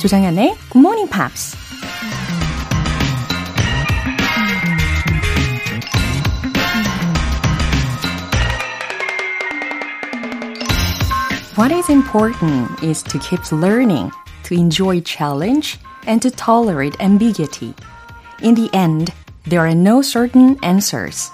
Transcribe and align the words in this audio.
조장현의 0.00 0.56
Good 0.72 0.78
Morning 0.78 1.10
Pops. 1.10 1.54
What 11.54 11.70
is 11.70 11.90
important 11.90 12.82
is 12.82 13.02
to 13.02 13.18
keep 13.18 13.42
learning, 13.52 14.10
to 14.44 14.56
enjoy 14.56 15.02
challenge, 15.02 15.78
and 16.06 16.22
to 16.22 16.30
tolerate 16.30 16.96
ambiguity. 16.98 17.74
In 18.40 18.54
the 18.54 18.70
end, 18.72 19.12
there 19.44 19.60
are 19.60 19.74
no 19.74 20.00
certain 20.00 20.56
answers. 20.64 21.30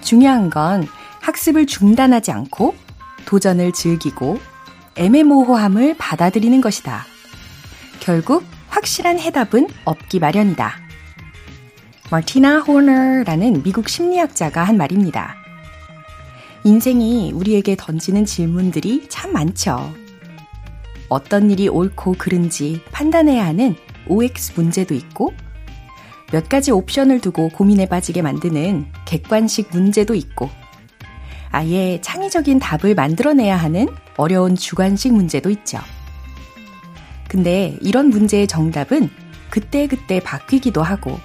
중요한 0.00 0.48
건 0.48 0.88
학습을 1.20 1.66
중단하지 1.66 2.32
않고 2.32 2.74
도전을 3.26 3.72
즐기고 3.72 4.38
애매모호함을 4.96 5.96
받아들이는 5.98 6.62
것이다. 6.62 7.04
결국 8.08 8.42
확실한 8.70 9.18
해답은 9.18 9.68
없기 9.84 10.18
마련이다. 10.18 10.72
마티나 12.10 12.60
호너라는 12.60 13.62
미국 13.62 13.90
심리학자가 13.90 14.64
한 14.64 14.78
말입니다. 14.78 15.36
인생이 16.64 17.32
우리에게 17.32 17.76
던지는 17.78 18.24
질문들이 18.24 19.10
참 19.10 19.34
많죠. 19.34 19.92
어떤 21.10 21.50
일이 21.50 21.68
옳고 21.68 22.14
그른지 22.16 22.80
판단해야 22.92 23.44
하는 23.44 23.76
OX 24.06 24.54
문제도 24.56 24.94
있고, 24.94 25.34
몇 26.32 26.48
가지 26.48 26.70
옵션을 26.70 27.20
두고 27.20 27.50
고민에 27.50 27.84
빠지게 27.90 28.22
만드는 28.22 28.86
객관식 29.04 29.68
문제도 29.70 30.14
있고, 30.14 30.48
아예 31.50 32.00
창의적인 32.00 32.58
답을 32.58 32.94
만들어내야 32.94 33.54
하는 33.54 33.86
어려운 34.16 34.54
주관식 34.56 35.12
문제도 35.12 35.50
있죠. 35.50 35.78
근데 37.28 37.76
이런 37.80 38.08
문제의 38.08 38.46
정답은 38.46 39.10
그때그때 39.50 40.20
바뀌기도 40.20 40.82
하고, 40.82 41.20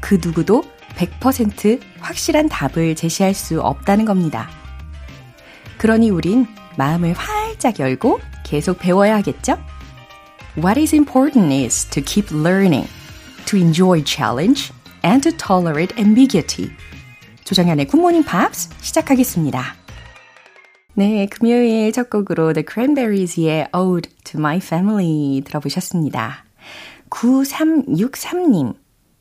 그 0.00 0.18
누구도 0.22 0.64
100% 0.96 1.80
확실한 2.00 2.48
답을 2.48 2.94
제시할 2.94 3.34
수 3.34 3.60
없다는 3.60 4.04
겁니다. 4.04 4.48
그러니 5.76 6.10
우린 6.10 6.46
마음을 6.76 7.12
활짝 7.12 7.78
열고 7.78 8.20
계속 8.44 8.78
배워야 8.78 9.16
하겠죠? 9.16 9.58
What 10.56 10.80
is 10.80 10.94
important 10.94 11.52
is 11.52 11.86
to 11.90 12.02
keep 12.02 12.32
learning, 12.32 12.88
to 13.46 13.58
enjoy 13.58 14.02
challenge, 14.06 14.72
and 15.04 15.28
to 15.28 15.36
tolerate 15.36 15.94
ambiguity. 15.98 16.70
조정현의 17.44 17.88
굿모닝 17.88 18.22
팝스 18.24 18.70
시작하겠습니다. 18.80 19.83
네, 20.96 21.26
금요일 21.26 21.90
첫 21.90 22.08
곡으로 22.08 22.52
The 22.52 22.64
Cranberries의 22.72 23.66
Ode 23.74 24.10
to 24.22 24.38
My 24.38 24.58
Family 24.58 25.42
들어보셨습니다. 25.42 26.44
9363님, 27.10 28.76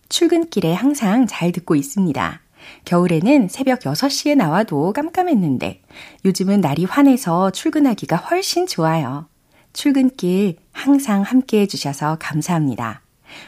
출근길에 0.07 0.71
항상 0.75 1.25
잘 1.25 1.51
듣고 1.51 1.73
있습니다. 1.73 2.41
겨울에는 2.85 3.47
새벽 3.47 3.79
6시에 3.79 4.35
나와도 4.35 4.93
깜깜했는데 4.93 5.81
요즘은 6.25 6.61
날이 6.61 6.85
환해서 6.85 7.49
출근하기가 7.49 8.17
훨씬 8.17 8.67
좋아요. 8.67 9.27
출근길 9.73 10.57
항상 10.73 11.23
함께 11.23 11.61
해주셔서 11.61 12.17
감사합니다. 12.19 13.01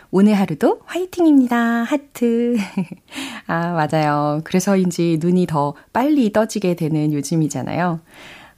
오늘 0.10 0.34
하루도 0.34 0.82
화이팅입니다. 0.86 1.84
하트. 1.84 2.58
아, 3.48 3.74
맞아요. 3.74 4.42
그래서인지 4.44 5.18
눈이 5.22 5.46
더 5.48 5.76
빨리 5.94 6.32
떠지게 6.34 6.76
되는 6.76 7.14
요즘이잖아요. 7.14 8.00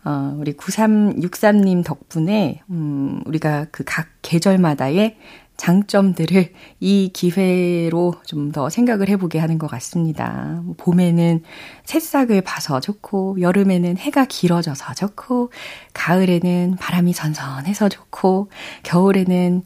어, 0.06 0.36
우리 0.40 0.54
9363님 0.54 1.84
덕분에, 1.84 2.62
음, 2.70 3.22
우리가 3.26 3.66
그 3.72 3.84
각 3.86 4.08
계절마다의 4.22 5.18
장점들을 5.58 6.54
이 6.80 7.10
기회로 7.14 8.14
좀 8.26 8.52
더 8.54 8.70
생각을 8.70 9.10
해보게 9.10 9.40
하는 9.40 9.58
것 9.58 9.68
같습니다. 9.72 10.62
봄에는 10.78 11.42
새싹을 11.84 12.42
봐서 12.42 12.80
좋고, 12.80 13.38
여름에는 13.42 13.98
해가 13.98 14.26
길어져서 14.26 14.94
좋고, 14.94 15.52
가을에는 15.94 16.78
바람이 16.80 17.12
선선해서 17.14 17.90
좋고, 17.90 18.50
겨울에는 18.84 19.64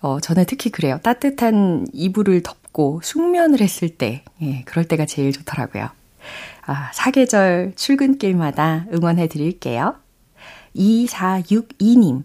어, 0.00 0.18
저는 0.20 0.44
특히 0.48 0.70
그래요. 0.70 0.98
따뜻한 1.02 1.86
이불을 1.92 2.42
덮 2.42 2.56
고 2.74 3.00
숙면을 3.04 3.60
했을 3.60 3.88
때, 3.88 4.24
예, 4.42 4.62
그럴 4.64 4.84
때가 4.84 5.06
제일 5.06 5.30
좋더라고요. 5.30 5.88
아, 6.66 6.90
사계절 6.92 7.74
출근길마다 7.76 8.86
응원해 8.92 9.28
드릴게요. 9.28 9.94
2462님. 10.74 12.24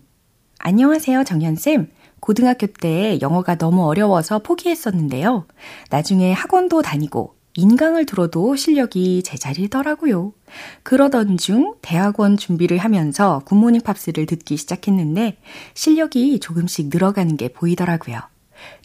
안녕하세요, 0.58 1.24
정현쌤. 1.24 1.92
고등학교 2.20 2.66
때 2.66 3.20
영어가 3.22 3.60
너무 3.60 3.86
어려워서 3.86 4.40
포기했었는데요. 4.40 5.46
나중에 5.92 6.34
학원도 6.34 6.82
다니고 6.82 7.36
인강을 7.54 8.08
들어도 8.08 8.56
실력이 8.56 9.22
제자리더라고요. 9.22 10.34
그러던 10.82 11.38
중 11.38 11.76
대학원 11.84 12.38
준비를 12.38 12.80
하면서 12.80 13.44
굿모닝 13.46 13.82
팝스를 13.82 14.26
듣기 14.26 14.58
시작했는데 14.58 15.38
실력이 15.76 16.40
조금씩 16.40 16.90
늘어가는 16.92 17.38
게 17.38 17.50
보이더라고요. 17.50 18.20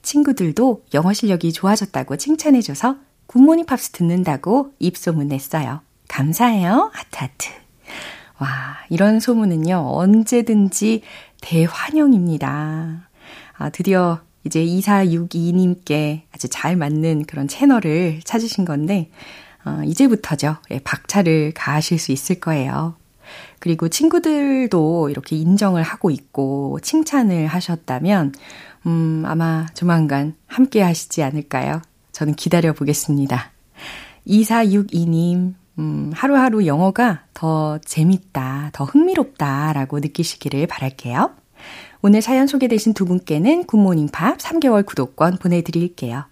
친구들도 0.02 0.84
영어 0.94 1.12
실력이 1.12 1.52
좋아졌다고 1.52 2.16
칭찬해줘서 2.16 2.96
굿모닝 3.26 3.66
팝스 3.66 3.90
듣는다고 3.90 4.72
입소문 4.78 5.28
냈어요. 5.28 5.80
감사해요. 6.08 6.90
하트하트. 6.92 7.50
와, 8.38 8.78
이런 8.90 9.20
소문은요, 9.20 9.76
언제든지 9.92 11.02
대환영입니다. 11.40 13.08
아, 13.56 13.70
드디어 13.70 14.20
이제 14.44 14.64
2462님께 14.64 16.22
아주 16.32 16.48
잘 16.48 16.76
맞는 16.76 17.24
그런 17.24 17.48
채널을 17.48 18.20
찾으신 18.24 18.64
건데, 18.64 19.10
어, 19.64 19.80
이제부터죠. 19.84 20.56
예, 20.70 20.78
박차를 20.80 21.52
가하실 21.54 21.98
수 21.98 22.12
있을 22.12 22.40
거예요. 22.40 22.96
그리고 23.58 23.88
친구들도 23.88 25.08
이렇게 25.08 25.36
인정을 25.36 25.82
하고 25.82 26.10
있고 26.10 26.78
칭찬을 26.82 27.46
하셨다면, 27.46 28.34
음, 28.86 29.22
아마 29.26 29.66
조만간 29.74 30.34
함께 30.46 30.82
하시지 30.82 31.22
않을까요? 31.22 31.80
저는 32.12 32.34
기다려 32.34 32.72
보겠습니다. 32.72 33.50
2462님, 34.26 35.54
음, 35.78 36.12
하루하루 36.14 36.66
영어가 36.66 37.24
더 37.34 37.78
재밌다, 37.78 38.70
더 38.72 38.84
흥미롭다 38.84 39.72
라고 39.72 39.98
느끼시기를 39.98 40.66
바랄게요. 40.66 41.30
오늘 42.02 42.20
사연 42.22 42.46
소개되신 42.46 42.94
두 42.94 43.06
분께는 43.06 43.64
굿모닝 43.64 44.08
팝스 44.08 44.38
3개월 44.38 44.84
구독권 44.84 45.38
보내드릴게요. 45.38 46.24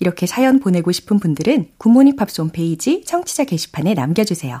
이렇게 0.00 0.26
사연 0.26 0.60
보내고 0.60 0.92
싶은 0.92 1.18
분들은 1.18 1.70
굿모닝 1.78 2.16
팝스 2.16 2.40
홈페이지 2.40 3.04
청취자 3.04 3.44
게시판에 3.44 3.94
남겨주세요. 3.94 4.60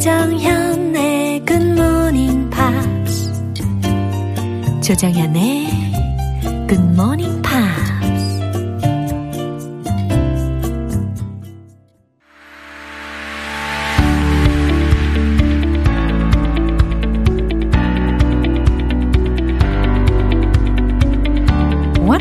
조정현의 0.00 1.44
굿모닝 1.44 2.48
팝스 2.48 3.30
조정현의 4.80 5.68
굿모닝 6.66 7.39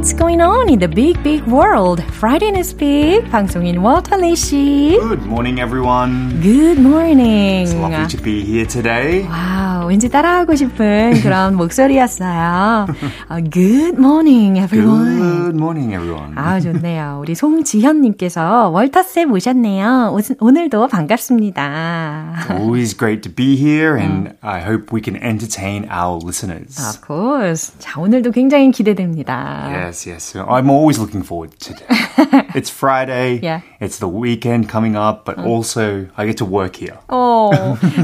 What's 0.10 0.18
going 0.18 0.42
on 0.42 0.70
in 0.70 0.80
the 0.80 0.88
big, 0.88 1.22
big 1.22 1.44
world? 1.46 2.02
Friday 2.02 2.52
big. 2.52 3.30
방송인 3.30 3.78
워터리 3.78 4.36
씨. 4.36 4.98
Good 5.00 5.28
morning, 5.28 5.60
everyone. 5.62 6.42
Good 6.42 6.80
morning. 6.80 7.68
It's 7.68 7.76
lovely 7.76 8.08
to 8.08 8.18
be 8.18 8.42
here 8.42 8.66
today. 8.66 9.28
와우, 9.30 9.86
왠지 9.88 10.10
따라하고 10.10 10.56
싶은 10.56 11.22
그런 11.22 11.56
목소리였어요. 11.58 12.88
Uh, 13.30 13.42
good 13.52 14.00
morning, 14.00 14.58
everyone. 14.58 15.20
Good 15.20 15.56
morning, 15.56 15.94
everyone. 15.94 16.34
아, 16.40 16.60
좋네요. 16.60 17.20
우리 17.22 17.36
송지현님께서 17.36 18.70
월터쌤 18.70 19.32
오셨네요. 19.32 20.12
오, 20.12 20.20
오늘도 20.40 20.88
반갑습니다. 20.88 22.48
Always 22.50 22.98
great 22.98 23.22
to 23.22 23.32
be 23.32 23.56
here, 23.56 23.96
and 23.96 24.34
I 24.42 24.60
hope 24.60 24.92
we 24.92 25.04
can 25.04 25.16
entertain 25.22 25.88
our 25.92 26.18
listeners. 26.18 26.80
Of 26.82 27.06
course. 27.06 27.78
자, 27.78 28.00
오늘도 28.02 28.32
굉장히 28.32 28.72
기대됩니다. 28.72 29.70
Yes, 29.70 29.99
yes. 30.07 30.35
I'm 30.37 30.71
always 30.71 30.99
looking 30.99 31.23
forward 31.23 31.59
to 31.61 31.73
it. 31.75 32.47
it's 32.55 32.71
Friday. 32.71 33.41
Yeah. 33.43 33.61
It's 33.81 33.99
the 33.99 34.09
weekend 34.09 34.69
coming 34.69 34.97
up, 34.97 35.25
but 35.25 35.39
also 35.39 36.07
I 36.17 36.27
get 36.27 36.37
to 36.39 36.45
work 36.45 36.77
here. 36.77 36.99
어, 37.09 37.51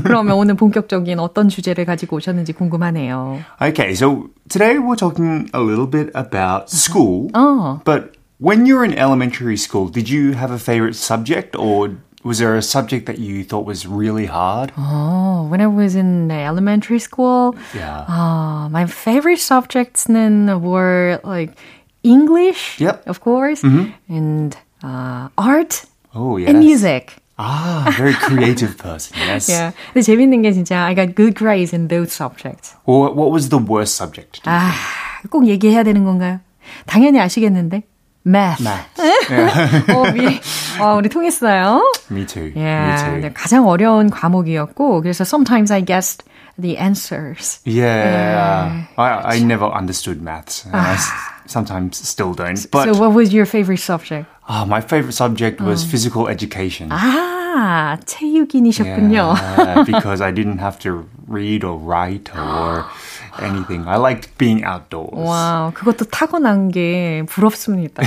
그러면 0.03 0.37
오늘 0.37 0.55
본격적인 0.55 1.19
어떤 1.19 1.49
주제를 1.49 1.85
가지고 1.85 2.17
오셨는지 2.17 2.53
궁금하네요. 2.53 3.41
Okay, 3.61 3.95
so 3.95 4.31
today 4.49 4.79
we're 4.79 4.97
talking 4.97 5.49
a 5.55 5.61
little 5.61 5.87
bit 5.87 6.11
about 6.15 6.71
school. 6.71 7.31
어. 7.35 7.81
But 7.85 8.15
when 8.39 8.67
you 8.67 8.77
were 8.77 8.85
in 8.85 8.95
elementary 8.97 9.57
school, 9.57 9.89
did 9.89 10.09
you 10.09 10.33
have 10.33 10.51
a 10.51 10.59
favorite 10.59 10.95
subject 10.97 11.55
or 11.57 11.91
was 12.23 12.39
there 12.39 12.55
a 12.55 12.61
subject 12.61 13.07
that 13.07 13.19
you 13.19 13.43
thought 13.45 13.65
was 13.65 13.87
really 13.87 14.27
hard? 14.27 14.73
Oh, 14.77 15.47
when 15.49 15.63
I 15.63 15.67
was 15.67 15.95
in 15.97 16.31
elementary 16.31 16.99
school, 16.99 17.55
Yeah. 17.75 18.05
uh, 18.07 18.69
my 18.69 18.85
favorite 18.85 19.41
subjects 19.41 20.05
then 20.05 20.61
were 20.61 21.19
like 21.25 21.57
English, 22.05 22.81
Yep. 22.81 23.07
of 23.09 23.21
course, 23.21 23.63
and 24.09 24.57
uh, 24.83 25.29
art 25.37 25.85
Oh, 26.15 26.37
yes. 26.39 26.49
and 26.51 26.59
music. 26.59 27.17
Ah, 27.39 27.89
very 27.97 28.13
creative 28.13 28.77
person. 28.77 29.17
Yes. 29.17 29.49
Yeah. 29.49 29.73
근데 29.95 30.03
재밌는 30.03 30.43
게 30.43 30.53
진짜 30.53 30.85
I 30.85 30.95
got 30.95 31.15
good 31.15 31.35
grades 31.35 31.73
in 31.75 31.89
those 31.89 32.13
subjects. 32.13 32.75
Or 32.85 33.13
what 33.15 33.31
was 33.33 33.49
the 33.49 33.59
worst 33.59 33.97
subject? 33.97 34.41
아, 34.45 34.73
꼭 35.31 35.47
얘기해야 35.49 35.83
되는 35.83 36.05
건가요? 36.05 36.41
당연히 36.87 37.19
아시겠는데. 37.21 37.83
Math. 38.25 38.61
Math. 38.61 38.87
yeah. 38.99 39.83
어, 39.89 40.13
미리, 40.13 40.41
어, 40.79 40.97
우리 40.99 41.09
통했어요. 41.09 41.81
Me 42.11 42.27
too. 42.27 42.53
Yeah, 42.55 43.13
Me 43.15 43.23
네, 43.23 43.29
too. 43.29 43.31
가장 43.35 43.67
어려운 43.67 44.11
과목이었고, 44.11 45.01
그래서 45.01 45.25
sometimes 45.25 45.71
I 45.73 45.81
guessed 45.81 46.23
the 46.59 46.77
answers. 46.77 47.61
Yeah. 47.65 48.85
I, 48.99 49.37
I 49.37 49.41
never 49.41 49.65
understood 49.67 50.21
maths. 50.23 50.67
and 50.67 50.77
I 50.77 50.95
s- 50.95 51.11
sometimes 51.47 51.97
still 51.97 52.35
don't. 52.35 52.61
But 52.71 52.93
so 52.93 53.01
what 53.01 53.15
was 53.15 53.33
your 53.33 53.47
favorite 53.47 53.81
subject? 53.81 54.27
ah, 54.47 54.67
my 54.67 54.83
favorite 54.83 55.15
subject 55.15 55.61
was 55.63 55.83
physical 55.83 56.29
education. 56.29 56.91
아, 56.91 57.97
체육인이셨군요. 58.05 59.35
Yeah, 59.59 59.83
because 59.85 60.21
I 60.21 60.31
didn't 60.31 60.59
have 60.59 60.79
to 60.81 61.07
read 61.27 61.65
or 61.65 61.79
write 61.79 62.29
or 62.37 62.85
anything. 63.41 63.87
I 63.87 63.97
liked 63.97 64.37
being 64.39 64.65
outdoors. 64.65 65.13
와, 65.15 65.73
그것도 65.75 66.07
타고난 66.11 66.71
게 66.71 67.23
부럽습니다. 67.29 68.03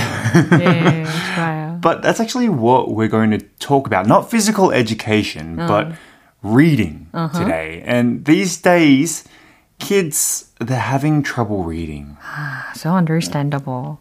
네, 0.58 1.04
좋아요. 1.34 1.80
But 1.80 2.02
that's 2.02 2.20
actually 2.20 2.48
what 2.48 2.90
we're 2.90 3.08
going 3.10 3.30
to 3.30 3.44
talk 3.58 3.86
about. 3.86 4.06
Not 4.06 4.28
physical 4.30 4.70
education, 4.72 5.56
but 5.56 5.92
reading 6.42 7.06
today. 7.32 7.82
And 7.86 8.24
these 8.24 8.56
days, 8.60 9.24
kids, 9.78 10.46
they're 10.60 10.78
having 10.78 11.22
trouble 11.22 11.64
reading. 11.64 12.16
So 12.74 12.94
understandable. 12.94 13.98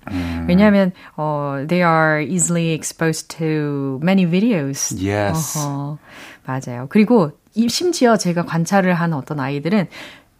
왜냐하면 0.48 0.92
어, 1.18 1.66
they 1.68 1.82
are 1.82 2.22
easily 2.22 2.72
exposed 2.74 3.30
to 3.38 4.00
many 4.04 4.26
videos. 4.26 4.92
Yes. 4.96 5.58
어허, 5.58 5.98
맞아요. 6.46 6.88
그리고 6.90 7.32
이- 7.56 7.70
심지어 7.70 8.18
제가 8.18 8.44
관찰을 8.46 8.94
한 8.94 9.14
어떤 9.14 9.40
아이들은 9.40 9.88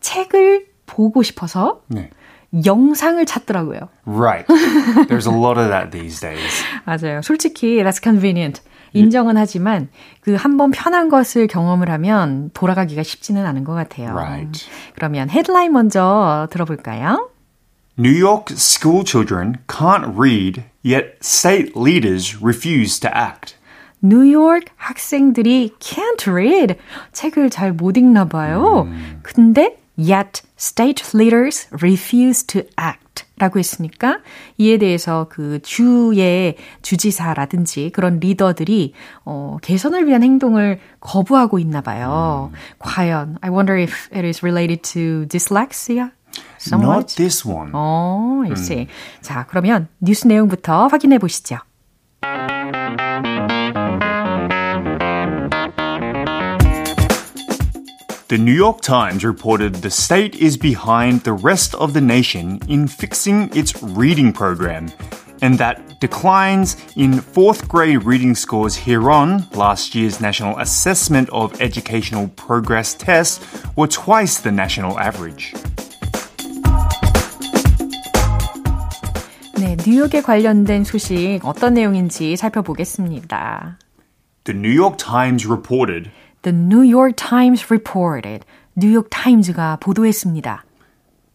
책을 0.02 0.66
보고 0.89 1.23
싶어서 1.23 1.83
네. 1.87 2.11
영상을 2.65 3.25
찾더라고요. 3.25 3.79
Right. 4.07 4.47
There's 5.09 5.29
a 5.29 5.37
lot 5.37 5.61
of 5.61 5.69
that 5.69 5.91
these 5.93 6.19
days. 6.21 6.65
맞아요. 6.87 7.21
솔직히 7.23 7.83
that's 7.85 8.03
convenient. 8.03 8.63
인정은 8.95 9.37
하지만 9.37 9.89
그 10.23 10.35
한 10.35 10.57
번 10.57 10.71
편한 10.71 11.11
것을 11.11 11.47
경험을 11.47 11.91
하면 11.91 12.51
돌아가기가 12.55 13.03
쉽지는 13.03 13.45
않은 13.45 13.65
것 13.65 13.75
같아요. 13.75 14.15
Right. 14.17 14.67
그러면 14.95 15.29
헤드라인 15.29 15.73
먼저 15.73 16.49
들어볼까요? 16.51 17.29
New 17.99 18.15
York 18.17 18.55
school 18.57 19.05
children 19.05 19.59
can't 19.69 20.17
read, 20.17 20.65
yet 20.83 21.19
state 21.21 21.73
leaders 21.77 22.39
refuse 22.43 22.99
to 23.01 23.11
act. 23.15 23.57
뉴욕 24.01 24.63
학생들이 24.77 25.75
can't 25.81 26.27
read 26.31 26.77
책을 27.13 27.51
잘 27.51 27.73
못 27.75 27.99
읽나 27.99 28.25
봐요. 28.27 28.89
근데 29.23 29.77
yet 29.99 30.43
state 30.57 31.03
leaders 31.15 31.69
refuse 31.71 32.47
to 32.47 32.63
act 32.81 33.25
라고 33.39 33.59
했으니까 33.59 34.19
이에 34.57 34.79
대해서 34.79 35.27
그 35.29 35.61
주의 35.63 36.57
주지사라든지 36.83 37.91
그런 37.91 38.19
리더들이 38.19 38.95
어, 39.25 39.59
개선을 39.63 40.07
위한 40.07 40.23
행동을 40.23 40.81
거부하고 41.01 41.59
있나 41.59 41.81
봐요. 41.81 42.51
과연 42.79 43.39
I 43.41 43.51
wonder 43.51 43.81
if 43.81 44.09
it 44.13 44.27
is 44.27 44.45
related 44.45 44.83
to 44.83 45.27
dyslexia? 45.29 46.11
Not 46.73 47.15
this 47.15 47.47
one. 47.47 47.71
어, 47.73 48.43
I 48.45 48.53
see. 48.53 48.87
자, 49.21 49.47
그러면 49.49 49.89
뉴스 50.01 50.27
내용부터 50.27 50.89
확인해 50.89 51.19
보시죠. 51.19 51.59
The 58.28 58.38
New 58.38 58.54
York 58.54 58.82
Times 58.82 59.24
reported 59.24 59.76
the 59.76 59.92
state 59.92 60.36
is 60.36 60.58
behind 60.58 61.22
the 61.22 61.34
rest 61.34 61.76
of 61.76 61.94
the 61.94 62.02
nation 62.02 62.60
in 62.68 62.88
fixing 62.88 63.56
its 63.56 63.78
reading 63.84 64.34
program, 64.34 64.90
and 65.42 65.60
that 65.60 66.00
declines 66.00 66.78
in 66.96 67.22
fourth 67.22 67.68
grade 67.68 68.04
reading 68.04 68.34
scores 68.34 68.76
here 68.76 69.12
on 69.12 69.46
last 69.54 69.94
year's 69.94 70.20
National 70.20 70.58
Assessment 70.58 71.30
of 71.32 71.62
Educational 71.62 72.28
Progress 72.30 72.96
test 72.96 73.44
were 73.76 73.88
twice 73.88 74.40
the 74.40 74.52
national 74.52 74.98
average. 74.98 75.54
네, 79.60 79.78
뉴욕에 79.86 80.22
관련된 80.22 80.84
소식 80.84 81.40
어떤 81.44 81.76
내용인지 81.76 82.36
살펴보겠습니다. 82.36 83.78
The 84.46 84.58
New 84.58 84.72
York 84.72 84.98
Times 84.98 85.46
reported 85.46 86.10
The 86.43 86.57
New 86.57 86.83
York 86.83 87.17
Times 87.17 87.67
reported. 87.71 88.45
뉴욕 88.75 89.09
타임즈가 89.11 89.77
보도했습니다. 89.81 90.65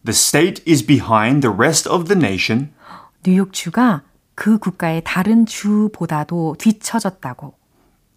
the 0.04 0.12
state 0.14 0.62
is 0.66 0.84
behind 0.84 1.40
the 1.40 1.54
rest 1.54 1.88
of 1.88 2.04
the 2.06 2.18
nation 2.18 2.70
뉴욕주가 3.26 4.02
그 4.34 4.58
국가의 4.58 5.02
다른 5.04 5.46
주보다도 5.46 6.56
뒤처졌다고. 6.58 7.54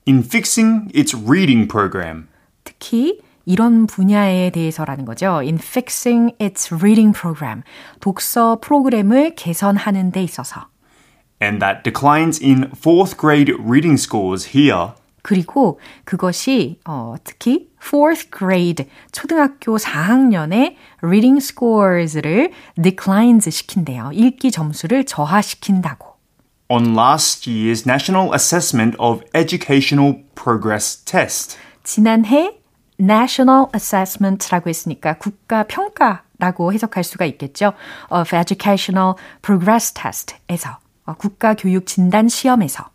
in 0.07 0.19
fixing 0.19 0.89
its 0.95 1.15
reading 1.15 1.67
program. 1.67 2.27
특히 2.63 3.19
이런 3.45 3.87
분야에 3.87 4.49
대해서라는 4.51 5.05
거죠. 5.05 5.39
In 5.41 5.55
fixing 5.55 6.35
its 6.41 6.73
reading 6.73 7.17
program. 7.17 7.63
독서 7.99 8.59
프로그램을 8.61 9.35
개선하는 9.35 10.11
데 10.11 10.23
있어서. 10.23 10.67
and 11.41 11.59
that 11.59 11.83
declines 11.83 12.41
in 12.41 12.71
fourth 12.75 13.17
grade 13.17 13.53
reading 13.59 13.95
scores 13.99 14.57
here 14.57 14.93
그리고 15.27 15.77
그것이 16.05 16.79
어, 16.85 17.15
특히 17.25 17.67
fourth 17.83 18.31
grade 18.31 18.87
초등학교 19.11 19.75
4학년의 19.75 20.75
reading 21.03 21.43
scores를 21.43 22.53
declines 22.81 23.51
시킨대요. 23.51 24.11
읽기 24.13 24.51
점수를 24.51 25.05
저하시킨다고. 25.05 26.15
on 26.69 26.95
last 26.95 27.45
year's 27.49 27.85
National 27.85 28.33
Assessment 28.33 28.95
of 28.99 29.21
Educational 29.35 30.23
Progress 30.35 31.03
test. 31.03 31.57
지난해 31.83 32.61
National 32.97 33.65
Assessment라고 33.75 34.69
했으니까 34.69 35.17
국가 35.17 35.63
평가라고 35.63 36.71
해석할 36.71 37.03
수가 37.03 37.25
있겠죠. 37.25 37.73
of 38.09 38.33
Educational 38.33 39.15
Progress 39.41 39.91
Test에서 39.91 40.79
어, 41.05 41.15
국가 41.15 41.53
교육 41.53 41.85
진단 41.85 42.29
시험에서 42.29 42.85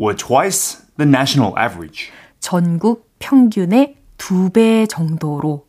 were 0.00 0.16
twice 0.16 0.81
the 0.98 1.08
national 1.08 1.54
average. 1.58 2.10
전국 2.40 3.08
평균의 3.18 3.96
두 4.18 4.50
배 4.50 4.86
정도로 4.86 5.66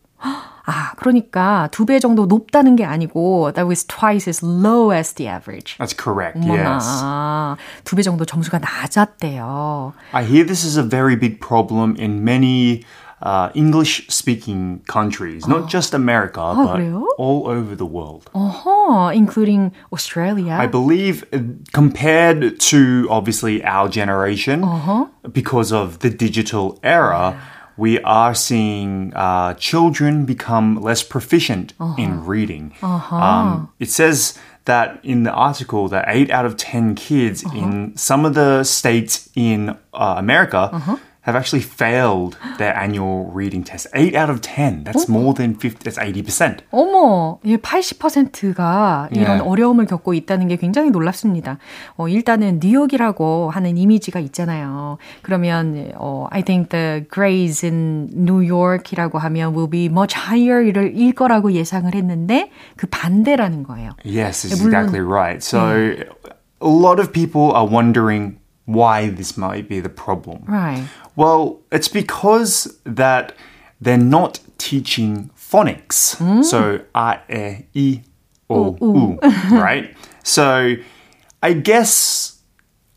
아, 0.65 0.94
그러니까 0.96 1.68
두 1.72 1.86
배 1.86 2.00
정도 2.00 2.25
높다는 2.25 2.75
게 2.77 2.86
아니고 2.86 3.51
that 3.53 3.68
was 3.68 3.86
twice 3.86 4.30
as 4.30 4.44
low 4.46 4.94
as 4.94 5.13
the 5.15 5.27
average. 5.30 5.75
That's 5.77 5.94
correct, 5.94 6.39
yes. 6.39 6.50
어머나, 7.03 7.58
두배 7.84 8.01
정도 8.01 8.24
점수가 8.25 8.60
낮았대요. 8.60 9.94
I 10.13 10.24
hear 10.24 10.46
this 10.46 10.65
is 10.65 10.77
a 10.77 10.84
very 10.84 11.15
big 11.20 11.39
problem 11.42 11.96
in 12.00 12.24
many 12.24 12.84
uh, 13.23 13.50
English 13.55 14.07
speaking 14.09 14.81
countries, 14.87 15.47
not 15.49 15.69
just 15.69 15.93
America, 15.93 16.55
but 16.55 16.76
그래요? 16.76 17.05
all 17.19 17.49
over 17.49 17.75
the 17.75 17.87
world. 17.87 18.31
어허, 18.33 19.12
including 19.14 19.73
Australia. 19.93 20.52
I 20.52 20.67
believe 20.67 21.25
uh, 21.33 21.40
compared 21.73 22.61
to 22.61 23.07
obviously 23.11 23.64
our 23.64 23.88
generation, 23.88 24.62
because 25.33 25.73
of 25.73 25.99
the 26.00 26.11
digital 26.11 26.78
era, 26.83 27.40
we 27.76 28.00
are 28.00 28.35
seeing 28.35 29.12
uh, 29.14 29.55
children 29.55 30.25
become 30.25 30.81
less 30.81 31.02
proficient 31.02 31.75
in 31.97 32.25
reading. 32.25 32.73
Um, 32.83 33.71
it 33.78 33.88
says 33.88 34.38
that 34.64 34.99
in 35.02 35.23
the 35.23 35.33
article 35.33 35.88
that 35.88 36.05
eight 36.09 36.31
out 36.31 36.45
of 36.45 36.57
10 36.57 36.95
kids 36.95 37.43
in 37.55 37.97
some 37.97 38.25
of 38.26 38.35
the 38.35 38.64
states 38.64 39.31
in 39.35 39.76
uh, 39.95 40.14
America 40.19 40.99
Have 41.25 41.36
actually 41.38 41.63
failed 41.63 42.36
their 42.58 42.75
annual 42.77 43.32
reading 43.34 43.63
test. 43.63 43.88
Eight 43.96 44.13
out 44.15 44.30
of 44.30 44.42
10. 44.42 44.84
That's 44.84 45.08
more 45.08 45.34
than 45.34 45.56
50, 45.56 45.80
that's 45.84 45.98
80%. 45.98 46.60
어머, 46.72 47.39
이 47.44 47.56
80%가 47.58 49.08
이런 49.12 49.38
예. 49.38 49.42
어려움을 49.42 49.86
겪고 49.86 50.13
있다는 50.13 50.48
게 50.48 50.58
굉장히 50.58 50.89
놀랍습니다. 50.92 51.58
어, 51.96 52.08
일단은 52.08 52.60
뉴욕이라고 52.62 53.50
하는 53.51 53.77
이미지가 53.77 54.20
있잖아요. 54.20 54.98
그러면 55.22 55.92
어, 55.96 56.27
I 56.32 56.44
think 56.44 56.70
the 56.70 57.06
grades 57.12 57.65
in 57.65 58.10
New 58.13 58.44
York이라고 58.46 59.18
하면 59.20 59.53
will 59.56 59.70
be 59.70 59.86
much 59.86 60.15
higher일 60.18 60.75
일 60.96 61.13
거라고 61.13 61.53
예상을 61.53 61.94
했는데 61.94 62.50
그 62.75 62.88
반대라는 62.88 63.63
거예요. 63.63 63.92
Yes, 64.06 64.48
물론- 64.62 64.74
exactly 64.74 65.00
right. 65.01 65.42
So 65.44 65.96
a 66.62 66.70
lot 66.70 67.00
of 67.00 67.12
people 67.12 67.51
are 67.56 67.65
wondering 67.65 68.38
why 68.65 69.10
this 69.10 69.38
might 69.38 69.67
be 69.67 69.79
the 69.79 69.89
problem. 69.89 70.43
Right. 70.48 70.88
Well, 71.15 71.60
it's 71.72 71.88
because 71.88 72.77
that 72.86 73.34
they're 73.82 73.98
not 73.98 74.39
teaching 74.58 75.29
phonics. 75.38 76.43
So 76.43 76.79
a, 76.96 77.20
e, 77.74 78.01
i, 78.01 78.03
o, 78.50 78.77
u, 78.82 79.20
right? 79.51 79.96
So 80.24 80.75
I 81.41 81.53
guess 81.53 82.39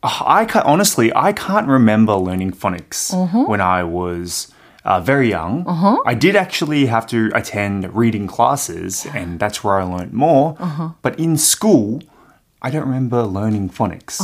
uh, 0.02 0.22
I 0.24 0.44
ca 0.46 0.62
honestly 0.64 1.12
I 1.14 1.32
can't 1.32 1.66
remember 1.68 2.14
learning 2.14 2.52
phonics 2.52 3.12
when 3.48 3.60
I 3.60 3.82
was 3.82 4.52
uh, 4.84 5.00
very 5.00 5.28
young. 5.28 5.64
I 6.06 6.14
did 6.14 6.36
actually 6.36 6.86
have 6.86 7.06
to 7.08 7.30
attend 7.34 7.92
reading 7.94 8.28
classes, 8.28 9.04
and 9.14 9.40
that's 9.40 9.64
where 9.64 9.80
I 9.80 9.84
learned 9.84 10.12
more. 10.12 10.54
But 11.02 11.18
in 11.18 11.36
school, 11.36 12.02
I 12.65 12.69
don't 12.69 12.83
remember 12.85 13.23
learning 13.23 13.69
phonics. 13.69 14.21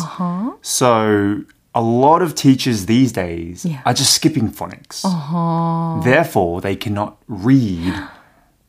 So 0.62 1.41
a 1.74 1.81
lot 1.81 2.22
of 2.22 2.36
teachers 2.36 2.86
these 2.86 3.12
days 3.12 3.65
Yeah. 3.65 3.81
are 3.86 3.93
just 3.93 4.13
skipping 4.13 4.50
phonics. 4.50 5.01
Therefore, 6.03 6.62
they 6.62 6.75
cannot 6.75 7.17
read 7.27 7.93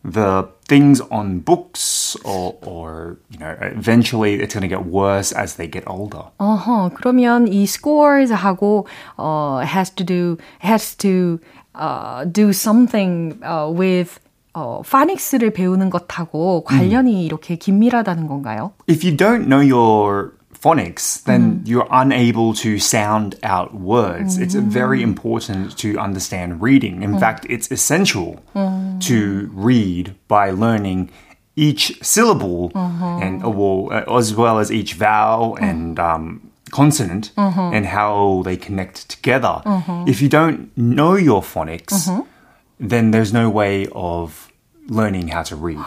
the 0.04 0.48
things 0.66 1.00
on 1.10 1.40
books 1.40 2.16
or, 2.24 2.54
or 2.62 3.18
you 3.30 3.38
know, 3.38 3.56
eventually 3.60 4.40
it's 4.40 4.54
going 4.54 4.62
to 4.62 4.68
get 4.68 4.86
worse 4.86 5.32
as 5.32 5.56
they 5.56 5.66
get 5.66 5.84
older. 5.86 6.24
어허, 6.38 6.94
그러면 6.94 7.46
이 7.48 7.66
scores하고 7.66 8.86
어 9.18 9.60
has 9.64 9.90
to 9.90 10.04
do 10.04 10.38
has 10.60 10.94
to 10.96 11.40
uh, 11.74 12.24
do 12.24 12.52
something 12.52 13.38
uh, 13.42 13.68
with 13.70 14.20
어, 14.54 14.82
파닉스를 14.82 15.52
배우는 15.52 15.90
것하고 15.90 16.64
관련이 16.64 17.24
이렇게 17.24 17.56
긴밀하다는 17.56 18.26
건가요? 18.26 18.72
If 18.88 19.06
you 19.06 19.16
don't 19.16 19.46
know 19.46 19.60
your 19.60 20.32
phonics, 20.60 21.22
then 21.24 21.62
you're 21.64 21.86
unable 21.90 22.52
to 22.54 22.78
sound 22.78 23.38
out 23.44 23.72
words. 23.74 24.38
It's 24.38 24.54
very 24.54 25.02
important 25.02 25.76
to 25.78 25.98
understand 25.98 26.60
reading. 26.60 27.02
In 27.02 27.18
fact, 27.18 27.46
it's 27.48 27.70
essential 27.70 28.40
to 28.54 29.50
read 29.54 30.14
by 30.26 30.50
learning 30.50 31.10
each 31.54 31.98
syllable 32.02 32.72
and 32.74 33.44
uh, 33.44 33.50
well, 33.50 33.88
uh, 33.92 34.16
as 34.16 34.34
well 34.34 34.58
as 34.58 34.70
each 34.72 34.94
vowel 34.94 35.56
and 35.60 35.98
um, 35.98 36.50
consonant 36.70 37.30
and 37.36 37.86
how 37.86 38.42
they 38.44 38.56
connect 38.56 39.08
together. 39.08 39.62
If 40.06 40.20
you 40.22 40.28
don't 40.28 40.70
know 40.76 41.14
your 41.14 41.42
phonics, 41.42 42.08
then 42.80 43.10
there's 43.10 43.32
no 43.32 43.48
way 43.50 43.86
of 43.92 44.50
learning 44.88 45.28
how 45.28 45.42
to 45.42 45.54
read. 45.56 45.78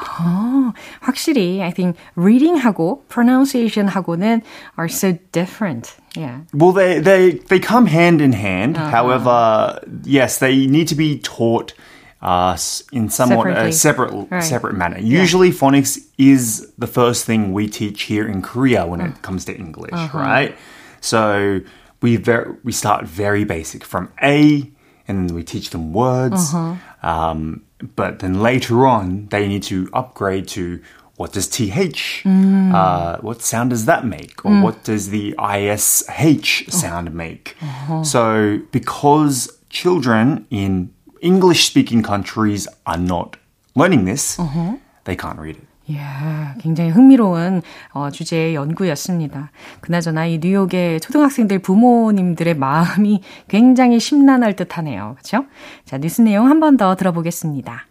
확실히 1.01 1.62
I 1.62 1.72
think 1.72 1.96
reading하고 2.16 3.01
pronunciation하고는 3.10 4.42
are 4.78 4.88
so 4.90 5.18
different. 5.32 5.96
Yeah. 6.16 6.42
Well, 6.54 6.72
they 6.74 7.00
they 7.00 7.32
they 7.50 7.60
come 7.60 7.86
hand 7.88 8.22
in 8.22 8.34
hand. 8.34 8.78
However, 8.78 9.80
yes, 10.04 10.38
they 10.40 10.68
need 10.68 10.88
to 10.90 10.96
be 10.96 11.20
taught 11.20 11.74
uh, 12.22 12.54
s- 12.54 12.84
in 12.92 13.10
somewhat 13.10 13.48
Separately. 13.48 13.70
a 13.70 13.74
separate 13.74 14.12
Right. 14.30 14.44
separate 14.44 14.75
manner. 14.75 15.00
Usually, 15.00 15.51
phonics 15.51 15.98
is 16.20 16.68
the 16.78 16.88
first 16.88 17.25
thing 17.25 17.54
we 17.54 17.68
teach 17.68 18.04
here 18.04 18.28
in 18.28 18.42
Korea 18.44 18.86
when 18.86 19.01
it 19.01 19.22
comes 19.24 19.46
to 19.46 19.56
English, 19.56 19.98
right? 20.13 20.54
So 21.00 21.62
we 22.01 22.18
ver- 22.18 22.58
we 22.63 22.72
start 22.72 23.06
very 23.08 23.44
basic 23.46 23.84
from 23.84 24.10
A, 24.22 24.70
and 25.09 25.29
then 25.29 25.37
we 25.37 25.43
teach 25.43 25.71
them 25.71 25.93
words. 25.93 26.55
Uh-huh. 26.55 26.75
Um, 27.09 27.63
but 27.95 28.21
then 28.21 28.41
later 28.41 28.87
on, 28.87 29.27
they 29.29 29.47
need 29.47 29.63
to 29.65 29.89
upgrade 29.93 30.49
to 30.49 30.81
what 31.17 31.33
does 31.33 31.49
TH, 31.49 32.23
uh, 32.27 32.29
mm. 32.29 33.23
what 33.23 33.41
sound 33.41 33.71
does 33.71 33.87
that 33.87 34.05
make? 34.05 34.45
Or 34.45 34.51
mm. 34.51 34.63
what 34.63 34.85
does 34.85 35.09
the 35.09 35.35
ISH 35.39 36.67
sound 36.69 37.15
make? 37.15 37.57
Uh-huh. 37.61 38.05
So 38.05 38.61
because 38.71 39.59
children 39.71 40.47
in 40.51 40.93
English 41.23 41.65
speaking 41.67 42.03
countries 42.03 42.69
are 42.85 42.99
not 42.99 43.37
learning 43.75 44.05
this, 44.05 44.39
uh-huh. 44.39 44.77
they 45.05 45.17
can't 45.17 45.39
read 45.39 45.57
it. 45.57 45.66
이야, 45.88 46.55
굉장히 46.61 46.90
흥미로운 46.90 47.62
어, 47.93 48.11
주제의 48.11 48.55
연구였습니다. 48.57 49.50
그나저나 49.81 50.26
이 50.26 50.38
뉴욕의 50.38 50.99
초등학생들 51.00 51.61
부모님들의 51.61 52.55
마음이 52.57 53.23
굉장히 53.47 54.00
심란할 54.00 54.57
듯 54.57 54.76
하네요. 54.78 55.14
그렇죠? 55.14 55.47
자, 55.85 55.99
뉴스 55.99 56.23
내용 56.23 56.49
한 56.49 56.59
번 56.61 56.76
더 56.76 56.97
들어보겠습니다. 56.97 57.87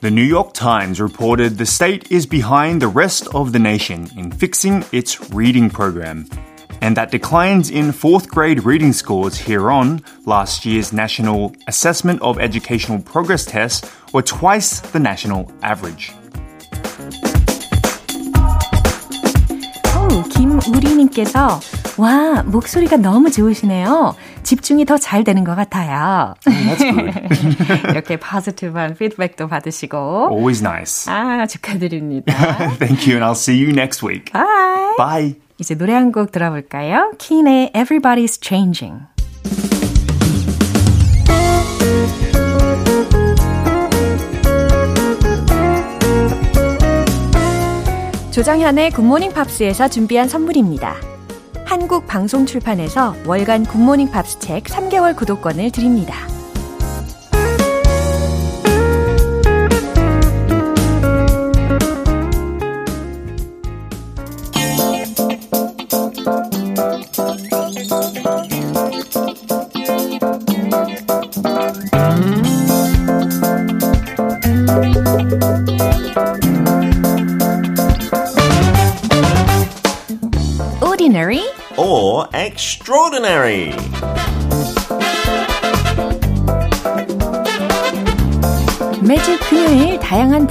The 0.00 0.10
New 0.10 0.22
York 0.24 0.52
Times 0.52 1.00
reported 1.00 1.58
the 1.58 1.66
state 1.66 2.10
is 2.10 2.26
behind 2.26 2.80
the 2.82 2.88
rest 2.88 3.28
of 3.34 3.52
the 3.52 3.60
nation 3.60 4.08
in 4.16 4.32
fixing 4.32 4.84
its 4.90 5.30
reading 5.32 5.70
program, 5.70 6.26
and 6.81 6.95
that 6.95 7.11
declines 7.11 7.69
in 7.69 7.91
fourth 7.91 8.29
grade 8.29 8.63
reading 8.65 8.93
scores 8.93 9.37
here 9.37 9.71
on 9.71 10.01
last 10.25 10.65
year's 10.65 10.93
National 10.93 11.51
Assessment 11.67 12.21
of 12.21 12.39
Educational 12.39 12.99
Progress 13.01 13.45
test 13.45 13.89
were 14.13 14.21
twice 14.21 14.79
the 14.91 14.99
national 14.99 15.51
average. 15.63 16.13
어우, 19.95 20.23
김우리님께서 20.29 21.59
와, 21.97 22.43
목소리가 22.43 22.97
너무 22.97 23.31
좋으시네요. 23.31 24.15
집중이 24.43 24.85
더 24.85 24.97
잘 24.97 25.23
되는 25.23 25.43
것 25.43 25.55
같아요. 25.55 26.35
That's 26.45 26.77
good. 26.77 27.89
이렇게 27.89 28.17
포지티브한 28.17 28.93
피드백도 28.95 29.47
받으시고. 29.47 30.29
Always 30.31 30.61
nice. 30.61 31.11
아, 31.11 31.47
축하드립니다. 31.47 32.31
Thank 32.77 33.07
you, 33.07 33.15
and 33.17 33.25
I'll 33.25 33.35
see 33.35 33.57
you 33.57 33.71
next 33.73 34.03
week. 34.05 34.31
바이. 34.31 34.95
Bye. 34.97 35.35
이제 35.58 35.74
노래 35.74 35.92
한 35.94 36.12
곡 36.12 36.30
들어볼까요? 36.32 37.12
킨의 37.18 37.72
Everybody's 37.74 38.42
Changing. 38.42 39.06
조정현의 48.30 48.90
굿모닝 48.92 49.32
팝스에서 49.32 49.88
준비한 49.88 50.28
선물입니다. 50.28 50.96
한국 51.66 52.06
방송 52.06 52.46
출판에서 52.46 53.14
월간 53.26 53.64
굿모닝 53.66 54.10
팝스 54.10 54.38
책 54.38 54.64
3개월 54.64 55.14
구독권을 55.16 55.70
드립니다. 55.70 56.14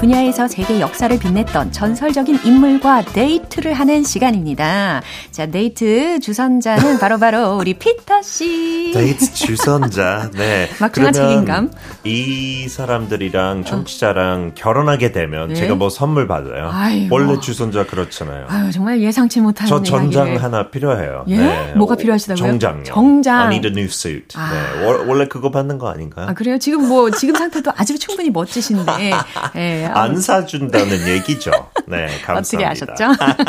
분야에서 0.01 0.47
세계 0.47 0.79
역사를 0.79 1.15
빛냈던 1.17 1.71
전설적인 1.71 2.39
인물과 2.43 3.03
데이트를 3.05 3.73
하는 3.73 4.03
시간입니다. 4.03 5.03
자, 5.29 5.45
데이트 5.45 6.19
주선자는 6.19 6.97
바로바로 6.97 7.19
바로 7.19 7.57
우리 7.57 7.75
피터 7.75 8.23
씨. 8.23 8.91
데이트 8.95 9.31
주선자. 9.31 10.31
네. 10.33 10.67
막중한 10.81 11.13
책임감. 11.13 11.71
이 12.03 12.67
사람들이랑 12.67 13.63
청취자랑 13.63 14.47
어. 14.47 14.51
결혼하게 14.55 15.11
되면 15.11 15.49
네? 15.49 15.55
제가 15.55 15.75
뭐 15.75 15.89
선물 15.89 16.27
받아요. 16.27 16.69
아이고. 16.71 17.13
원래 17.15 17.39
주선자 17.39 17.85
그렇잖아요. 17.85 18.47
아유, 18.49 18.71
정말 18.71 19.01
예상치 19.01 19.39
못한 19.39 19.67
저 19.67 19.83
정장 19.83 20.27
이야기를. 20.27 20.43
하나 20.43 20.69
필요해요. 20.71 21.25
예? 21.27 21.37
네. 21.37 21.73
뭐가 21.75 21.95
필요하시다고요? 21.95 22.43
정장요. 22.43 22.83
정장. 22.85 23.41
I 23.41 23.47
need 23.47 23.67
a 23.67 23.71
new 23.71 23.85
suit. 23.85 24.35
아. 24.35 24.51
네. 24.51 24.85
원래 25.07 25.27
그거 25.27 25.51
받는 25.51 25.77
거 25.77 25.89
아닌가요? 25.89 26.27
아, 26.27 26.33
그래요? 26.33 26.57
지금 26.57 26.87
뭐 26.87 27.11
지금 27.11 27.35
상태도 27.35 27.71
아주 27.75 27.99
충분히 27.99 28.31
멋지신데 28.31 29.11
네, 29.53 29.85
안 29.93 30.19
사준다는 30.19 31.07
얘기죠. 31.07 31.51
네, 31.87 32.07
감사합니다. 32.25 32.39
어떻게 32.39 32.65
아셨죠? 32.65 33.03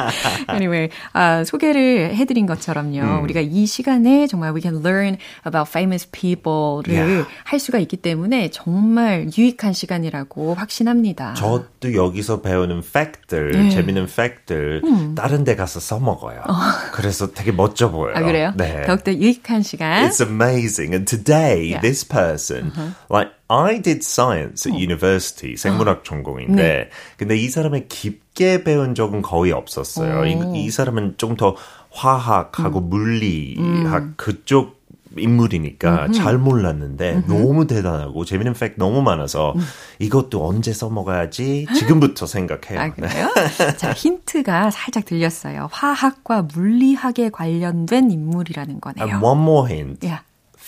anyway, 0.53 0.91
아, 1.15 1.43
소개를 1.45 2.15
해드린 2.15 2.45
것처럼요. 2.47 3.01
음. 3.01 3.23
우리가 3.23 3.41
이 3.41 3.65
시간에 3.67 4.27
정말 4.27 4.53
we 4.55 4.61
can 4.61 4.77
learn 4.85 5.17
about 5.47 5.71
famous 5.71 6.07
people를 6.11 6.95
yeah. 6.95 7.29
할 7.45 7.59
수가 7.59 7.79
있기 7.79 7.97
때문에 7.97 8.42
정말 8.51 9.29
유익한 9.37 9.73
시간이라고 9.73 10.55
확신합니다. 10.55 11.35
저도 11.35 11.95
여기서 11.95 12.41
배우는 12.41 12.83
팩들, 12.93 13.53
네. 13.53 13.71
재밌는 13.71 14.07
팩들 14.07 14.83
음. 14.85 15.15
다른 15.15 15.45
데 15.45 15.55
가서 15.57 15.81
써먹어요. 15.81 16.41
어. 16.41 16.55
그래서 16.93 17.33
되게 17.33 17.53
멋져 17.53 17.91
보여요. 17.91 18.15
아, 18.17 18.23
그래요? 18.23 18.53
네. 18.57 18.83
더욱더 18.83 19.13
유익한 19.13 19.63
시간. 19.63 20.09
It's 20.09 20.21
amazing. 20.21 20.95
And 20.95 21.07
today, 21.07 21.71
yeah. 21.71 21.81
this 21.81 22.05
person, 22.07 22.73
uh-huh. 22.73 22.95
like 23.11 23.33
I 23.49 23.81
did 23.81 24.03
science 24.03 24.67
at 24.67 24.75
어. 24.75 24.79
university, 24.79 25.57
생물학 25.57 26.05
전공인데, 26.05 26.63
네. 26.63 26.89
근데 27.17 27.37
이 27.37 27.49
사람의 27.49 27.89
깊게 27.89 28.65
배운 28.65 28.95
적은 28.95 29.23
거의 29.23 29.53
없었어요. 29.53 30.25
이, 30.25 30.65
이, 30.65 30.71
사람은 30.71 31.15
좀 31.19 31.37
더 31.37 31.57
화학하고 31.93 32.81
음. 32.81 32.89
물리학 32.89 34.03
음. 34.03 34.15
그쪽 34.17 34.82
인물이니까 35.17 36.07
음흠. 36.07 36.13
잘 36.13 36.39
몰랐는데 36.39 37.15
음흠. 37.15 37.33
너무 37.33 37.67
대단하고 37.67 38.25
재밌는 38.25 38.55
팩 38.55 38.75
너무 38.77 39.03
많아서 39.03 39.53
음. 39.57 39.61
이것도 39.99 40.47
언제 40.47 40.73
써먹어야지 40.73 41.67
지금부터 41.75 42.27
생각해요. 42.27 42.81
아, 42.81 42.93
그래요? 42.93 43.33
자, 43.77 43.93
힌트가 43.93 44.71
살짝 44.71 45.05
들렸어요. 45.05 45.69
화학과 45.73 46.43
물리학에 46.43 47.31
관련된 47.31 48.11
인물이라는 48.11 48.81
거네요. 48.81 49.05
And 49.05 49.25
one 49.25 49.41
more 49.41 49.69
hint. 49.71 50.07
Yeah. 50.07 50.23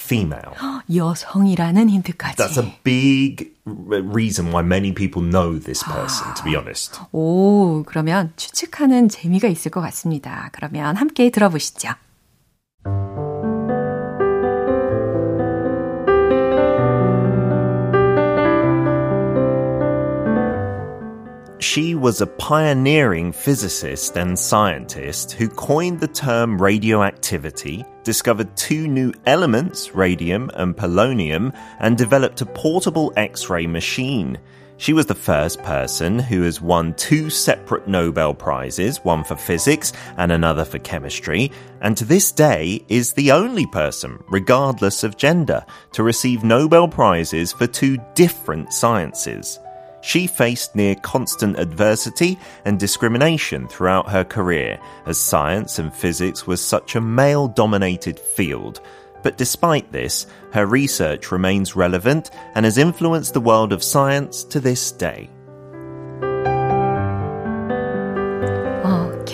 female. 0.05 0.53
여성이라는 0.95 1.89
힌트까지. 1.89 2.37
That's 2.37 2.59
a 2.59 2.79
big 2.85 3.53
reason 3.65 4.53
why 4.53 4.63
many 4.63 4.93
people 4.93 5.23
know 5.23 5.59
this 5.59 5.83
person, 5.83 6.35
to 6.35 6.45
be 6.45 6.55
honest. 6.57 7.01
오, 7.13 7.83
그러면 7.87 8.33
추측하는 8.37 9.09
재미가 9.09 9.49
있을 9.49 9.71
것 9.71 9.81
같습니다. 9.81 10.51
그러면 10.53 10.97
함께 10.97 11.31
들어보시죠. 11.31 11.91
She 21.64 21.94
was 21.94 22.21
a 22.21 22.26
pioneering 22.26 23.33
physicist 23.33 24.18
and 24.18 24.38
scientist 24.38 25.33
who 25.33 25.49
coined 25.49 25.99
the 25.99 26.06
term 26.06 26.61
radioactivity, 26.61 27.87
discovered 28.02 28.54
two 28.54 28.87
new 28.87 29.14
elements, 29.25 29.94
radium 29.94 30.50
and 30.52 30.76
polonium, 30.76 31.56
and 31.80 31.97
developed 31.97 32.42
a 32.42 32.47
portable 32.47 33.14
X-ray 33.16 33.66
machine. 33.66 34.38
She 34.76 34.92
was 34.92 35.06
the 35.06 35.14
first 35.14 35.62
person 35.62 36.18
who 36.18 36.42
has 36.42 36.61
won 36.61 36.92
two 36.97 37.30
separate 37.30 37.88
Nobel 37.88 38.35
Prizes, 38.35 38.99
one 38.99 39.25
for 39.25 39.35
physics 39.35 39.94
and 40.18 40.30
another 40.30 40.66
for 40.66 40.78
chemistry, 40.80 41.50
and 41.80 41.97
to 41.97 42.04
this 42.04 42.30
day 42.30 42.85
is 42.88 43.14
the 43.14 43.33
only 43.33 43.66
person, 43.68 44.23
regardless 44.28 45.02
of 45.02 45.16
gender, 45.16 45.64
to 45.92 46.02
receive 46.02 46.44
Nobel 46.44 46.88
Prizes 46.88 47.54
for 47.54 47.66
two 47.66 47.97
different 48.14 48.75
sciences. 48.75 49.59
She 50.05 50.27
faced 50.27 50.77
near 50.77 50.97
constant 50.97 51.59
adversity 51.59 52.39
and 52.67 52.79
discrimination 52.79 53.67
throughout 53.67 54.11
her 54.11 54.23
career, 54.23 54.79
as 55.07 55.17
science 55.17 55.79
and 55.79 55.91
physics 55.95 56.47
was 56.47 56.61
such 56.61 56.95
a 56.95 57.01
male 57.01 57.49
dominated 57.49 58.19
field. 58.19 58.83
But 59.23 59.39
despite 59.39 59.91
this, 59.93 60.27
her 60.53 60.67
research 60.67 61.33
remains 61.33 61.75
relevant 61.75 62.31
and 62.55 62.67
has 62.67 62.77
influenced 62.77 63.33
the 63.33 63.41
world 63.41 63.73
of 63.73 63.83
science 63.83 64.45
to 64.45 64.61
this 64.61 64.93
day. 64.93 65.31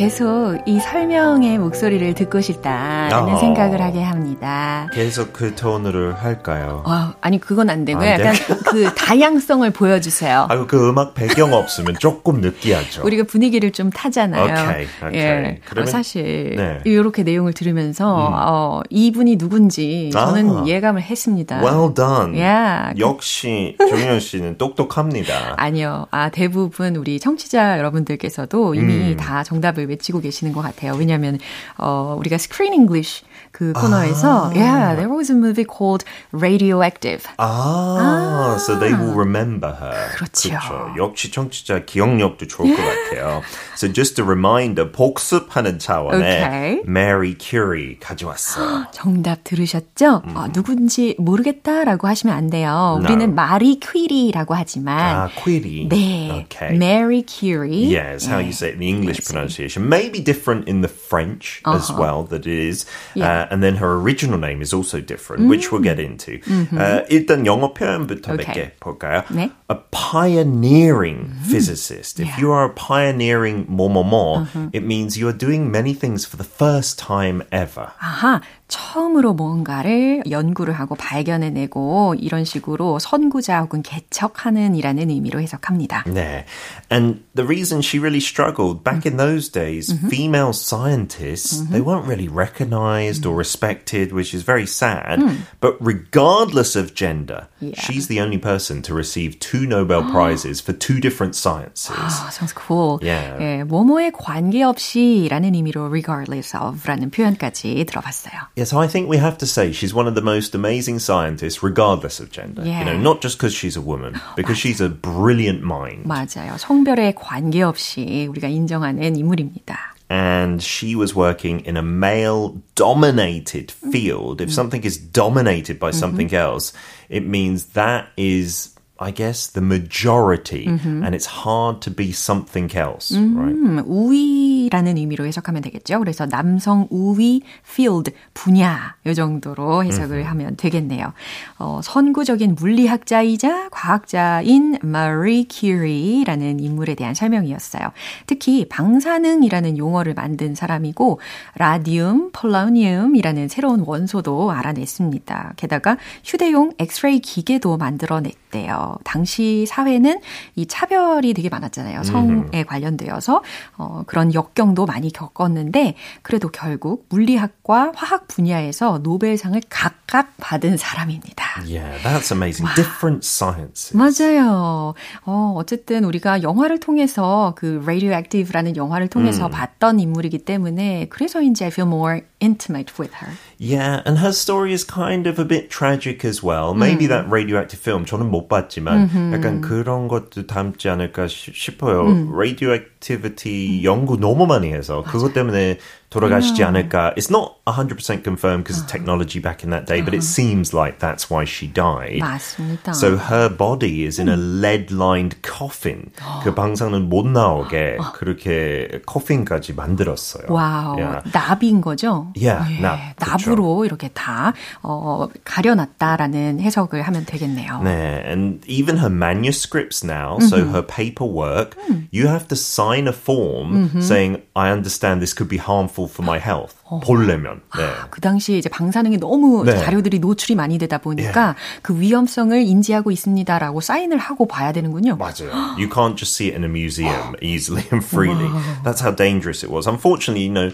계속 0.00 0.56
이 0.64 0.80
설명의 0.80 1.58
목소리를 1.58 2.14
듣고 2.14 2.40
싶다라는 2.40 3.34
어. 3.34 3.38
생각을 3.38 3.82
하게 3.82 4.02
합니다. 4.02 4.88
계속 4.94 5.34
그 5.34 5.54
톤으로 5.54 6.14
할까요? 6.14 6.82
어, 6.86 7.12
아니 7.20 7.38
그건 7.38 7.68
안 7.68 7.84
되고요. 7.84 8.08
안 8.08 8.20
약간 8.20 8.34
그 8.64 8.94
다양성을 8.94 9.70
보여주세요. 9.72 10.46
아유 10.48 10.64
그 10.66 10.88
음악 10.88 11.12
배경 11.12 11.52
없으면 11.52 11.96
조금 11.98 12.40
느끼하죠. 12.40 13.02
우리가 13.04 13.24
분위기를 13.24 13.72
좀 13.72 13.90
타잖아요. 13.90 14.44
오케이, 14.44 14.86
오케이. 15.06 15.20
예, 15.20 15.60
그러면 15.66 15.90
사실 15.90 16.54
네. 16.56 16.80
이렇게 16.86 17.22
내용을 17.22 17.52
들으면서 17.52 18.28
음. 18.28 18.32
어, 18.34 18.80
이분이 18.88 19.36
누군지 19.36 20.08
저는 20.14 20.50
아. 20.50 20.64
예감을 20.66 21.02
했습니다. 21.02 21.60
Well 21.62 21.92
done. 21.92 22.40
Yeah. 22.40 22.98
역시 22.98 23.76
조현 23.78 24.20
씨는 24.20 24.56
똑똑합니다. 24.56 25.56
아니요, 25.60 26.06
아 26.10 26.30
대부분 26.30 26.96
우리 26.96 27.20
청취자 27.20 27.76
여러분들께서도 27.76 28.74
이미 28.76 29.12
음. 29.12 29.16
다 29.18 29.42
정답을 29.42 29.89
외치고 29.90 30.20
계시는 30.20 30.52
것 30.52 30.62
같아요. 30.62 30.94
왜냐하면 30.94 31.38
어, 31.76 32.16
우리가 32.18 32.36
Screen 32.36 32.72
English 32.72 33.22
그 33.52 33.72
코너에서 33.72 34.50
아. 34.50 34.54
yeah, 34.54 34.94
there 34.94 35.10
was 35.10 35.30
a 35.30 35.36
movie 35.36 35.66
called 35.66 36.04
Radioactive. 36.32 37.26
아, 37.36 38.54
아. 38.54 38.56
so 38.58 38.78
they 38.78 38.94
will 38.94 39.14
remember 39.14 39.74
her. 39.74 40.08
그렇죠. 40.14 40.50
그렇죠. 40.50 40.94
역시 40.96 41.30
청취자 41.30 41.84
기억력도 41.84 42.46
좋을 42.46 42.76
것 42.76 42.82
같아요. 42.82 43.42
So 43.76 43.92
just 43.92 44.20
a 44.20 44.24
reminder, 44.24 44.90
복습하는 44.90 45.78
차원에 45.78 46.16
okay. 46.16 46.82
Mary 46.86 47.34
Curie 47.38 47.98
가져왔어요. 47.98 48.86
정답 48.92 49.42
들으셨죠? 49.44 50.22
음. 50.24 50.36
어, 50.36 50.48
누군지 50.52 51.16
모르겠다라고 51.18 52.06
하시면 52.06 52.34
안 52.34 52.50
돼요. 52.50 52.98
No. 53.00 53.04
우리는 53.04 53.34
마리 53.34 53.80
퀴리라고 53.80 54.54
하지만 54.54 55.16
아, 55.16 55.28
퀴리. 55.28 55.88
네. 55.88 56.46
Okay. 56.46 56.76
Mary 56.76 57.22
Curie. 57.26 57.92
Yes, 57.92 58.26
how 58.26 58.38
you 58.38 58.52
say 58.52 58.70
it 58.70 58.74
in 58.74 58.80
the 58.80 58.88
English 58.88 59.26
pronunciation. 59.26 59.79
Maybe 59.79 60.19
different 60.19 60.67
in 60.67 60.81
the 60.81 60.87
French 60.87 61.61
uh-huh. 61.65 61.77
as 61.77 61.91
well 61.91 62.23
that 62.23 62.45
it 62.45 62.53
is. 62.53 62.85
Yeah. 63.13 63.43
Uh, 63.43 63.47
and 63.51 63.63
then 63.63 63.75
her 63.77 63.95
original 63.95 64.37
name 64.37 64.61
is 64.61 64.73
also 64.73 64.99
different, 65.01 65.43
mm. 65.43 65.49
which 65.49 65.71
we'll 65.71 65.81
get 65.81 65.99
into. 65.99 66.39
Mm-hmm. 66.39 66.77
Uh, 66.77 67.01
일단 67.09 67.45
영어 67.45 67.73
표현부터 67.73 68.33
okay. 68.33 68.45
몇개 68.45 68.71
볼까요? 68.79 69.23
네. 69.29 69.51
A 69.69 69.75
pioneering 69.91 71.31
mm-hmm. 71.31 71.51
physicist. 71.51 72.19
If 72.19 72.27
yeah. 72.27 72.39
you 72.39 72.51
are 72.51 72.65
a 72.65 72.73
pioneering 72.73 73.65
뭐뭐뭐, 73.67 74.41
uh-huh. 74.41 74.69
it 74.73 74.83
means 74.83 75.17
you 75.17 75.27
are 75.27 75.37
doing 75.37 75.71
many 75.71 75.93
things 75.93 76.25
for 76.25 76.37
the 76.37 76.43
first 76.43 76.99
time 76.99 77.43
ever. 77.51 77.91
아하, 78.01 78.41
처음으로 78.70 79.34
뭔가를 79.34 80.22
연구를 80.30 80.72
하고 80.72 80.94
발견해내고 80.94 82.14
이런 82.18 82.44
식으로 82.44 82.98
선구자 82.98 83.60
혹은 83.62 83.82
개척하는 83.82 84.76
이라는 84.76 85.10
의미로 85.10 85.40
해석합니다. 85.40 86.04
네. 86.06 86.46
And 86.90 87.20
the 87.34 87.44
reason 87.44 87.82
she 87.82 87.98
really 87.98 88.20
struggled 88.20 88.82
back 88.84 89.04
in 89.04 89.16
those 89.18 89.50
days, 89.50 89.92
mm-hmm. 89.92 90.08
female 90.08 90.52
scientists, 90.52 91.58
mm-hmm. 91.58 91.72
they 91.72 91.80
weren't 91.82 92.06
really 92.06 92.28
recognized 92.28 93.26
or 93.26 93.34
respected, 93.34 94.12
which 94.12 94.32
is 94.32 94.42
very 94.42 94.66
sad. 94.66 95.18
Mm. 95.18 95.42
But 95.60 95.76
regardless 95.80 96.76
of 96.76 96.94
gender, 96.94 97.48
yeah. 97.60 97.74
she's 97.74 98.06
the 98.06 98.20
only 98.20 98.38
person 98.38 98.82
to 98.82 98.94
receive 98.94 99.38
two 99.40 99.66
Nobel 99.66 100.08
Prizes 100.10 100.60
for 100.60 100.72
two 100.72 101.00
different 101.00 101.34
sciences. 101.34 101.98
Oh, 101.98 102.30
sounds 102.30 102.54
cool. 102.54 103.00
Yeah. 103.02 103.36
예, 103.40 103.64
뭐뭐에 103.64 104.12
관계없이라는 104.14 105.54
의미로 105.54 105.90
regardless 105.90 106.54
of라는 106.54 107.10
표현까지 107.10 107.84
들어봤어요. 107.84 108.54
Yeah, 108.59 108.65
so 108.65 108.79
I 108.79 108.87
think 108.87 109.09
we 109.09 109.17
have 109.17 109.37
to 109.39 109.45
say 109.45 109.71
she's 109.71 109.93
one 109.93 110.07
of 110.07 110.15
the 110.15 110.21
most 110.21 110.55
amazing 110.55 110.99
scientists, 110.99 111.63
regardless 111.63 112.19
of 112.19 112.31
gender. 112.31 112.63
Yeah. 112.63 112.79
You 112.79 112.85
know, 112.85 112.97
not 112.97 113.21
just 113.21 113.37
because 113.37 113.53
she's 113.53 113.75
a 113.75 113.81
woman, 113.81 114.19
because 114.35 114.57
she's 114.57 114.81
a 114.81 114.89
brilliant 114.89 115.61
mind. 115.63 116.05
맞아요. 116.05 116.57
성별에 116.57 117.13
관계없이 117.15 118.27
우리가 118.29 118.47
인정하는 118.47 119.15
인물입니다. 119.15 119.95
and 120.09 120.61
she 120.61 120.95
was 120.95 121.15
working 121.15 121.61
in 121.61 121.77
a 121.77 121.81
male 121.81 122.61
dominated 122.75 123.71
field. 123.71 124.39
If 124.39 124.53
something 124.53 124.83
is 124.83 124.97
dominated 124.97 125.79
by 125.79 125.91
something 125.91 126.27
mm-hmm. 126.27 126.35
else, 126.35 126.73
it 127.09 127.25
means 127.25 127.73
that 127.73 128.09
is 128.15 128.75
I 128.97 129.11
guess 129.11 129.47
the 129.47 129.61
majority 129.61 130.67
mm-hmm. 130.67 131.03
and 131.03 131.13
it's 131.13 131.25
hard 131.25 131.81
to 131.81 131.91
be 131.91 132.13
something 132.13 132.73
else, 132.73 133.11
음, 133.11 133.35
right? 133.35 133.85
우위 133.85 134.58
라는 134.70 134.96
의미로 134.96 135.26
해석하면 135.26 135.62
되겠죠. 135.62 135.98
그래서 135.98 136.26
남성 136.26 136.86
우위 136.90 137.42
field 137.68 138.12
분야 138.34 138.94
이 139.06 139.14
정도로 139.14 139.84
해석을 139.84 140.24
하면 140.24 140.56
되겠네요. 140.56 141.12
어, 141.58 141.80
선구적인 141.82 142.54
물리학자이자 142.54 143.68
과학자인 143.70 144.78
마리 144.82 145.46
큐리라는 145.50 146.60
인물에 146.60 146.94
대한 146.94 147.14
설명이었어요. 147.14 147.82
특히 148.26 148.68
방사능이라는 148.68 149.76
용어를 149.76 150.14
만든 150.14 150.54
사람이고 150.54 151.20
라디움, 151.56 152.30
폴라니움이라는 152.32 153.48
새로운 153.48 153.82
원소도 153.84 154.52
알아냈습니다. 154.52 155.54
게다가 155.56 155.96
휴대용 156.24 156.72
엑스레이 156.78 157.18
기계도 157.20 157.76
만들어냈대요. 157.76 158.98
당시 159.04 159.66
사회는 159.66 160.20
이 160.54 160.66
차별이 160.66 161.34
되게 161.34 161.48
많았잖아요. 161.48 162.02
성에 162.04 162.62
관련되어서 162.64 163.42
어, 163.76 164.02
그런 164.06 164.32
역경 164.34 164.59
도 164.74 164.86
많이 164.86 165.10
겪었는데 165.10 165.96
그래도 166.22 166.48
결국 166.48 167.06
물리학과 167.08 167.92
화학 167.94 168.28
분야에서 168.28 168.98
노벨상을 169.02 169.60
각각 169.68 170.34
받은 170.36 170.76
사람입니다. 170.76 171.62
Yeah, 171.62 172.00
that's 172.02 172.30
amazing. 172.30 172.64
와. 172.64 172.74
Different 172.74 173.26
sciences. 173.26 173.96
맞아요. 173.96 174.94
어, 175.24 175.54
어쨌든 175.56 176.04
우리가 176.04 176.42
영화를 176.42 176.78
통해서 176.78 177.54
그 177.56 177.80
Radioactive라는 177.82 178.76
영화를 178.76 179.08
통해서 179.08 179.46
음. 179.46 179.50
봤던 179.50 179.98
인물이기 179.98 180.44
때문에 180.44 181.06
그래서인지 181.08 181.64
I 181.64 181.70
feel 181.70 181.88
more 181.88 182.20
intimate 182.39 182.97
with 182.97 183.13
her. 183.15 183.33
Yeah, 183.57 184.01
and 184.05 184.19
her 184.19 184.31
story 184.31 184.73
is 184.73 184.83
kind 184.83 185.27
of 185.27 185.39
a 185.39 185.45
bit 185.45 185.69
tragic 185.69 186.23
as 186.25 186.43
well. 186.43 186.73
Maybe 186.73 187.05
음. 187.05 187.09
that 187.09 187.29
radioactive 187.29 187.79
film 187.79 188.05
저는 188.05 188.29
못 188.29 188.47
봤지만 188.47 189.09
음흠. 189.09 189.33
약간 189.33 189.61
그런 189.61 190.07
것도 190.07 190.47
담지 190.47 190.89
않을까 190.89 191.27
싶어요. 191.27 192.05
음. 192.07 192.31
Radioactivity 192.33 193.83
연구 193.83 194.17
너무 194.17 194.45
많이 194.45 194.71
해서 194.71 195.01
맞아요. 195.01 195.11
그것 195.11 195.33
때문에 195.33 195.77
돌아가시지 196.15 196.63
않을까. 196.63 197.13
It's 197.17 197.29
not 197.29 197.59
100% 197.65 198.23
confirmed 198.23 198.63
because 198.63 198.79
of 198.79 198.87
technology 198.87 199.39
back 199.39 199.63
in 199.63 199.71
that 199.71 199.85
day, 199.85 200.01
but 200.01 200.13
it 200.13 200.23
seems 200.23 200.73
like 200.73 200.99
that's 200.99 201.29
why 201.29 201.43
she 201.43 201.67
died. 201.67 202.21
맞습니다. 202.21 202.93
So 202.93 203.17
her 203.17 203.49
body 203.49 204.05
is 204.05 204.19
in 204.19 204.29
a 204.29 204.37
lead-lined 204.37 205.41
coffin. 205.41 206.11
그 206.43 206.53
방사능 206.53 207.09
못 207.09 207.27
나오게 207.27 207.97
그렇게 208.13 209.01
커핀까지 209.05 209.73
만들었어요. 209.73 210.45
와우, 210.47 210.95
yeah. 210.95 211.21
나비인 211.33 211.81
거죠? 211.81 212.31
Yeah, 212.35 212.63
네, 212.63 212.81
납. 212.81 212.97
나부로 213.19 213.75
그렇죠. 213.77 213.85
이렇게 213.85 214.07
다 214.13 214.53
어, 214.83 215.27
가려놨다라는 215.43 216.61
해석을 216.61 217.01
하면 217.01 217.25
되겠네요. 217.25 217.81
네, 217.83 218.23
and 218.25 218.63
even 218.67 218.97
her 218.97 219.09
manuscripts 219.09 220.03
now, 220.03 220.37
mm-hmm. 220.37 220.47
so 220.47 220.65
her 220.71 220.81
paperwork, 220.81 221.75
mm. 221.89 222.07
you 222.11 222.27
have 222.27 222.47
to 222.47 222.55
sign 222.55 223.07
a 223.07 223.13
form 223.13 223.89
mm-hmm. 223.89 224.01
saying, 224.01 224.41
I 224.55 224.71
understand 224.71 225.21
this 225.21 225.33
could 225.33 225.49
be 225.49 225.57
harmful 225.57 225.98
harmful 225.99 226.09
for 226.09 226.23
my 226.23 226.39
health. 226.39 226.75
어. 226.85 226.99
보려면. 226.99 227.61
네. 227.75 227.83
아, 227.83 228.07
그 228.09 228.21
당시에 228.21 228.57
이제 228.57 228.69
방사능이 228.69 229.17
너무 229.17 229.63
네. 229.65 229.77
자료들이 229.77 230.19
노출이 230.19 230.55
많이 230.55 230.77
되다 230.77 230.99
보니까 230.99 231.49
예. 231.49 231.81
그 231.81 231.99
위험성을 231.99 232.55
인지하고 232.61 233.11
있습니다라고 233.11 233.81
사인을 233.81 234.17
하고 234.17 234.47
봐야 234.47 234.71
되는군요. 234.71 235.17
맞아요. 235.17 235.51
You 235.77 235.89
can't 235.89 236.15
just 236.15 236.35
see 236.35 236.47
it 236.47 236.55
in 236.55 236.63
a 236.63 236.69
museum 236.69 237.35
easily 237.41 237.83
and 237.91 238.05
freely. 238.05 238.49
That's 238.83 239.01
how 239.01 239.11
dangerous 239.11 239.63
it 239.63 239.71
was. 239.71 239.87
Unfortunately, 239.87 240.45
you 240.45 240.53
know, 240.53 240.71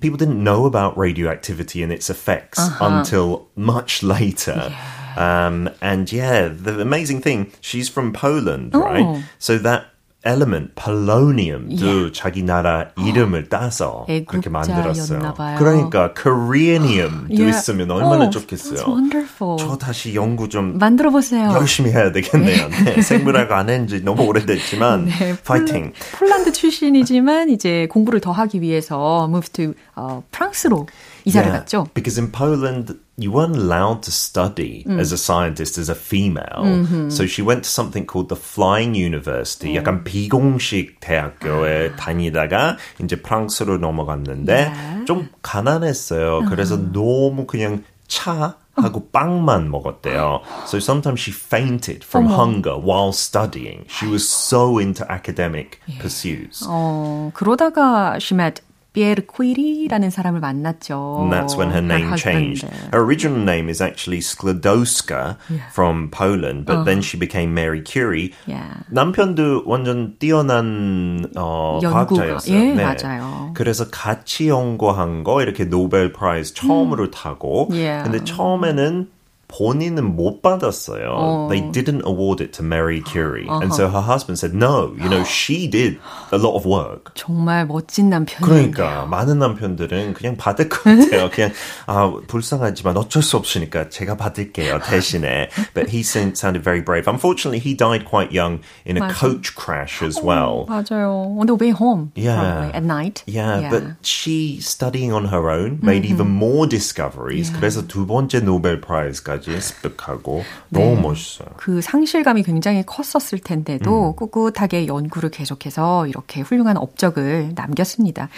people 0.00 0.18
didn't 0.18 0.42
know 0.42 0.66
about 0.66 0.96
radioactivity 0.98 1.82
and 1.82 1.92
its 1.92 2.10
effects 2.10 2.58
uh-huh. 2.58 2.84
until 2.84 3.48
much 3.56 4.02
later. 4.02 4.70
Yeah. 4.70 4.76
Um, 5.16 5.70
and 5.80 6.10
yeah, 6.12 6.48
the 6.48 6.80
amazing 6.80 7.20
thing, 7.20 7.52
she's 7.60 7.88
from 7.88 8.12
Poland, 8.12 8.72
oh. 8.74 8.80
right? 8.80 9.24
So 9.38 9.58
that 9.58 9.86
element 10.25 10.73
polonium도 10.75 12.07
예. 12.07 12.11
자기 12.11 12.43
나라 12.43 12.89
이름을 12.97 13.49
따서 13.49 14.05
그렇게 14.27 14.49
만들었어요. 14.49 15.33
봐요. 15.33 15.57
그러니까 15.57 16.13
Koreanium도 16.13 17.35
예. 17.43 17.49
있으면 17.49 17.91
얼마나 17.91 18.25
oh, 18.25 18.29
좋겠어요. 18.31 18.85
wonderful. 18.87 19.57
저 19.59 19.77
다시 19.77 20.15
연구 20.15 20.49
좀 20.49 20.77
만들어 20.77 21.09
보세요. 21.09 21.51
열심히 21.53 21.91
해야 21.91 22.11
되겠네요. 22.11 22.69
네, 22.85 23.01
생물학 23.01 23.51
안 23.51 23.69
한지 23.69 24.03
너무 24.03 24.23
오래됐지만 24.23 25.05
네, 25.19 25.35
파이팅. 25.43 25.93
폴란드 26.17 26.51
출신이지만 26.51 27.49
이제 27.49 27.87
공부를 27.91 28.19
더 28.19 28.31
하기 28.31 28.61
위해서 28.61 29.27
move 29.29 29.49
to 29.49 29.73
어, 29.95 30.23
프랑스로 30.31 30.87
이사를 31.25 31.47
yeah, 31.47 31.59
갔죠. 31.59 31.87
Because 31.93 32.19
in 32.21 32.31
Poland 32.31 32.93
you 33.16 33.30
weren't 33.30 33.56
allowed 33.56 34.02
to 34.02 34.10
study 34.10 34.84
mm. 34.86 34.98
as 34.98 35.12
a 35.12 35.18
scientist 35.18 35.76
as 35.78 35.88
a 35.88 35.94
female. 35.94 36.64
Mm-hmm. 36.64 37.10
So 37.10 37.26
she 37.26 37.42
went 37.42 37.64
to 37.64 37.70
something 37.70 38.06
called 38.06 38.28
the 38.28 38.36
Flying 38.36 38.94
University. 38.94 39.72
Mm. 39.72 39.76
약간 39.76 40.04
비공식 40.04 41.00
대학교에 41.00 41.92
아. 41.92 41.96
다니다가 41.96 42.76
이제 43.02 43.16
프랑스로 43.16 43.78
넘어갔는데 43.78 44.52
yeah. 44.52 45.04
좀 45.06 45.28
가난했어요. 45.42 46.48
그래서 46.48 46.76
uh. 46.76 46.92
너무 46.92 47.46
그냥 47.46 47.84
차 48.08 48.56
하고 48.76 49.08
빵만 49.10 49.70
먹었대요. 49.70 50.40
So 50.66 50.78
sometimes 50.78 51.20
she 51.20 51.32
fainted 51.32 52.04
from 52.04 52.26
어머. 52.26 52.36
hunger 52.36 52.78
while 52.78 53.12
studying. 53.12 53.84
She 53.88 54.06
was 54.06 54.28
so 54.28 54.78
into 54.78 55.04
academic 55.10 55.78
pursuits. 56.00 56.64
어, 56.66 57.30
그러다가 57.34 58.16
she 58.20 58.34
met 58.34 58.62
피에르 58.95 59.23
퀴리라는 59.27 60.09
사람을 60.09 60.39
만났죠. 60.39 61.19
And 61.19 61.33
that's 61.33 61.57
when 61.57 61.69
her 61.69 61.83
name 61.83 62.07
her 62.07 62.17
changed. 62.17 62.65
Her 62.93 63.03
original 63.03 63.43
name 63.43 63.67
is 63.69 63.81
actually 63.81 64.21
Sklodowska 64.21 65.37
yeah. 65.49 65.69
from 65.71 66.09
Poland, 66.09 66.65
but 66.65 66.77
uh. 66.77 66.83
then 66.83 67.01
she 67.01 67.19
became 67.19 67.53
Mary 67.53 67.83
Curie. 67.83 68.31
Yeah. 68.47 68.87
남편도 68.89 69.63
완전 69.65 70.15
뛰어난 70.17 71.27
어, 71.35 71.79
과학자였어요. 71.83 72.55
예, 72.55 72.73
네. 72.73 72.83
맞아요. 72.83 73.51
그래서 73.53 73.89
같이 73.89 74.47
연구한 74.47 75.23
거 75.25 75.41
이렇게 75.41 75.65
노벨 75.65 76.13
프라이즈 76.13 76.53
처음으로 76.53 77.05
음. 77.05 77.11
타고 77.11 77.67
yeah. 77.71 78.09
근데 78.09 78.23
처음에는 78.23 79.09
본인은 79.54 80.16
못 80.16 80.42
받았어요. 80.42 81.10
어. 81.10 81.48
They 81.50 81.60
didn't 81.72 82.06
award 82.06 82.40
it 82.40 82.52
to 82.54 82.62
Mary 82.62 83.02
Curie. 83.02 83.48
Uh-huh. 83.48 83.60
And 83.60 83.74
so 83.74 83.88
her 83.88 84.00
husband 84.00 84.38
said, 84.38 84.54
no, 84.54 84.94
you 84.94 85.08
know, 85.10 85.24
she 85.24 85.66
did 85.66 85.98
a 86.30 86.38
lot 86.38 86.54
of 86.54 86.64
work. 86.64 87.12
정말 87.14 87.66
멋진 87.66 88.08
남편이에요. 88.10 88.46
그러니까 88.46 89.06
많은 89.06 89.38
남편들은 89.38 90.14
그냥 90.14 90.36
받을 90.36 90.68
것 90.68 90.84
같아요. 90.84 91.30
그냥 91.30 91.50
아, 91.86 92.12
불쌍하지만 92.28 92.96
어쩔 92.96 93.22
수 93.22 93.36
없으니까 93.36 93.88
제가 93.88 94.16
받을게요 94.16 94.78
대신에. 94.86 95.50
But 95.74 95.90
he 95.90 96.02
sounded 96.02 96.62
very 96.62 96.80
brave. 96.80 97.08
Unfortunately, 97.08 97.58
he 97.58 97.74
died 97.74 98.04
quite 98.06 98.30
young 98.30 98.60
in 98.86 98.96
a 98.96 99.00
맞아. 99.00 99.14
coach 99.14 99.56
crash 99.56 100.00
as 100.00 100.22
well. 100.22 100.66
어, 100.68 100.84
맞아요. 100.84 101.36
On 101.36 101.46
the 101.46 101.56
way 101.56 101.70
home. 101.70 102.12
Yeah. 102.14 102.38
Probably, 102.38 102.74
at 102.74 102.84
night. 102.84 103.24
Yeah, 103.26 103.58
yeah, 103.58 103.70
but 103.70 103.82
she 104.06 104.60
studying 104.60 105.12
on 105.12 105.26
her 105.26 105.50
own 105.50 105.80
made 105.82 106.04
mm-hmm. 106.04 106.14
even 106.14 106.30
more 106.30 106.68
discoveries. 106.68 107.50
Yeah. 107.50 107.58
그래서 107.58 107.82
두 107.88 108.06
번째 108.06 108.40
노벨 108.40 108.80
프라이즈까지 108.80 109.40
까지 109.45 109.61
습득하고 109.61 110.43
네. 110.69 110.83
너무 110.83 111.01
멋있어요. 111.09 111.49
그 111.57 111.81
상실감이 111.81 112.43
굉장히 112.43 112.83
컸었을 112.85 113.39
텐데도 113.39 114.09
음. 114.09 114.15
꿋꿋하게 114.15 114.87
연구를 114.87 115.29
계속해서 115.29 116.07
이렇게 116.07 116.41
훌륭한 116.41 116.77
업적을 116.77 117.51
남겼습니다. 117.55 118.29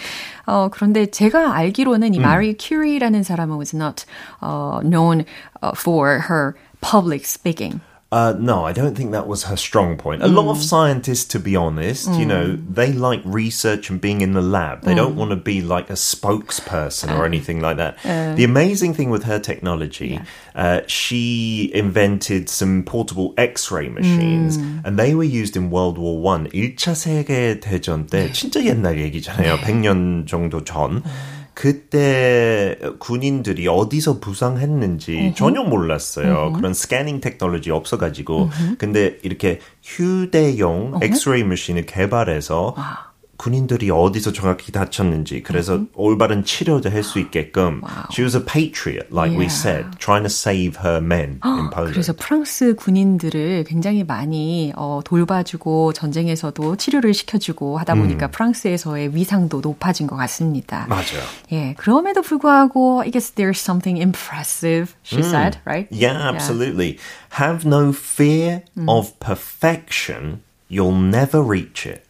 어, 0.46 0.68
그런데 0.70 1.06
제가 1.06 1.54
알기로는 1.54 2.14
이 2.14 2.18
음. 2.18 2.22
마리 2.22 2.56
큐리라는 2.56 3.22
사람은 3.22 3.56
was 3.56 3.74
not 3.74 4.04
uh, 4.42 4.80
known 4.82 5.24
for 5.76 6.20
her 6.28 6.54
public 6.80 7.24
speaking. 7.24 7.80
Uh, 8.13 8.35
no, 8.37 8.63
I 8.63 8.73
don't 8.73 8.93
think 8.93 9.11
that 9.13 9.25
was 9.25 9.45
her 9.45 9.55
strong 9.57 9.97
point. 9.97 10.21
A 10.21 10.27
mm. 10.27 10.35
lot 10.35 10.51
of 10.51 10.61
scientists, 10.61 11.25
to 11.33 11.39
be 11.39 11.55
honest, 11.55 12.07
mm. 12.07 12.19
you 12.19 12.27
know, 12.27 12.55
they 12.55 12.93
like 12.93 13.21
research 13.25 13.89
and 13.89 13.99
being 13.99 14.21
in 14.21 14.33
the 14.33 14.41
lab. 14.41 14.83
They 14.83 14.93
mm. 14.93 14.97
don't 14.97 15.15
want 15.15 15.31
to 15.31 15.35
be 15.35 15.63
like 15.63 15.89
a 15.89 15.93
spokesperson 15.93 17.09
or 17.09 17.23
uh. 17.23 17.25
anything 17.25 17.59
like 17.59 17.77
that. 17.77 17.97
Uh, 18.05 18.35
the 18.35 18.43
amazing 18.43 18.93
thing 18.93 19.09
with 19.09 19.23
her 19.23 19.39
technology, 19.39 20.21
yeah. 20.21 20.25
uh, 20.53 20.81
she 20.85 21.71
invented 21.73 22.49
some 22.49 22.83
portable 22.83 23.33
X-ray 23.35 23.89
machines, 23.89 24.59
mm. 24.59 24.85
and 24.85 24.99
they 24.99 25.15
were 25.15 25.23
used 25.23 25.57
in 25.57 25.71
World 25.71 25.97
War 25.97 26.21
One. 26.21 26.45
1차 26.53 26.93
세계 26.93 27.59
대전 27.59 28.05
때 28.05 28.31
진짜 28.31 28.63
옛날 28.63 28.99
얘기잖아요. 28.99 29.57
100년 29.57 30.27
정도 30.27 30.63
전. 30.63 31.01
그때 31.58 32.78
군인들이 33.00 33.66
어디서 33.66 34.20
부상했는지 34.20 35.10
uh-huh. 35.10 35.34
전혀 35.34 35.64
몰랐어요. 35.64 36.32
Uh-huh. 36.32 36.56
그런 36.56 36.72
scanning 36.72 37.20
technology 37.20 37.72
없어가지고. 37.72 38.48
uh-huh. 38.48 38.78
근데 38.78 39.18
이렇게 39.24 39.58
휴대용 39.82 41.00
엑스레이 41.02 41.42
machine을 41.42 41.84
개발해서 41.86 42.76
군인들이 43.38 43.90
어디서 43.90 44.32
정확히 44.32 44.72
다쳤는지 44.72 45.42
그래서 45.42 45.74
mm-hmm. 45.74 45.92
올바른 45.94 46.44
치료도 46.44 46.90
할 46.90 47.02
수 47.02 47.18
있게끔 47.20 47.80
wow. 47.82 48.06
she 48.10 48.22
was 48.22 48.36
a 48.36 48.44
patriot 48.44 49.06
like 49.14 49.30
yeah. 49.30 49.38
we 49.38 49.46
said 49.46 49.86
trying 49.98 50.22
to 50.22 50.28
save 50.28 50.76
her 50.84 51.00
men 51.00 51.40
in 51.44 51.70
Poland. 51.70 51.94
그래서 51.94 52.12
프랑스 52.12 52.74
군인들을 52.74 53.64
굉장히 53.64 54.04
많이 54.04 54.72
어, 54.76 55.00
돌봐주고 55.04 55.92
전쟁에서도 55.92 56.76
치료를 56.76 57.14
시켜주고 57.14 57.78
하다 57.78 57.94
보니까 57.94 58.26
음. 58.26 58.30
프랑스에서의 58.32 59.14
위상도 59.14 59.60
높아진 59.60 60.06
것 60.06 60.16
같습니다. 60.16 60.86
맞아요. 60.88 61.22
예, 61.52 61.74
그럼에도 61.78 62.20
불구하고 62.22 63.02
I 63.02 63.10
guess 63.10 63.32
there's 63.34 63.60
something 63.60 63.96
impressive 63.96 64.94
she 65.04 65.22
mm. 65.22 65.30
said, 65.30 65.58
right? 65.64 65.86
Yeah, 65.90 66.28
absolutely. 66.28 66.98
Yeah. 66.98 67.46
Have 67.46 67.64
no 67.64 67.92
fear 67.92 68.64
mm. 68.76 68.88
of 68.90 69.14
perfection. 69.20 70.42
You'll 70.68 70.92
never 70.92 71.40
reach 71.40 71.86
it. 71.86 72.04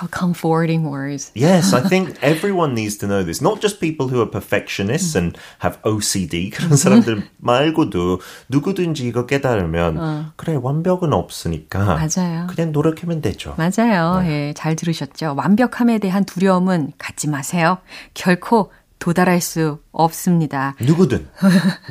How 0.00 0.08
comforting 0.10 0.90
words. 0.90 1.30
Yes, 1.34 1.72
I 1.72 1.80
think 1.86 2.18
everyone 2.20 2.74
needs 2.74 2.98
to 2.98 3.06
know 3.06 3.22
this. 3.22 3.40
Not 3.40 3.60
just 3.60 3.78
people 3.78 4.08
who 4.08 4.20
are 4.20 4.30
perfectionists 4.30 5.14
and 5.16 5.38
have 5.62 5.78
OCD 5.82 6.50
그런 6.50 6.76
사람들 6.76 7.22
말고도 7.38 8.20
누구든지 8.48 9.06
이거 9.06 9.26
깨달으면 9.26 9.98
어. 9.98 10.32
그래 10.36 10.58
완벽은 10.60 11.12
없으니까 11.12 11.84
맞아요. 11.84 12.46
그냥 12.48 12.72
노력하면 12.72 13.20
되죠. 13.20 13.54
맞아요. 13.56 14.20
네. 14.22 14.48
예, 14.48 14.52
잘 14.54 14.74
들으셨죠. 14.74 15.34
완벽함에 15.36 15.98
대한 15.98 16.24
두려움은 16.24 16.92
갖지 16.98 17.28
마세요. 17.28 17.78
결코 18.14 18.72
도달할 19.04 19.42
수 19.42 19.80
없습니다. 19.92 20.76
누구든, 20.80 21.28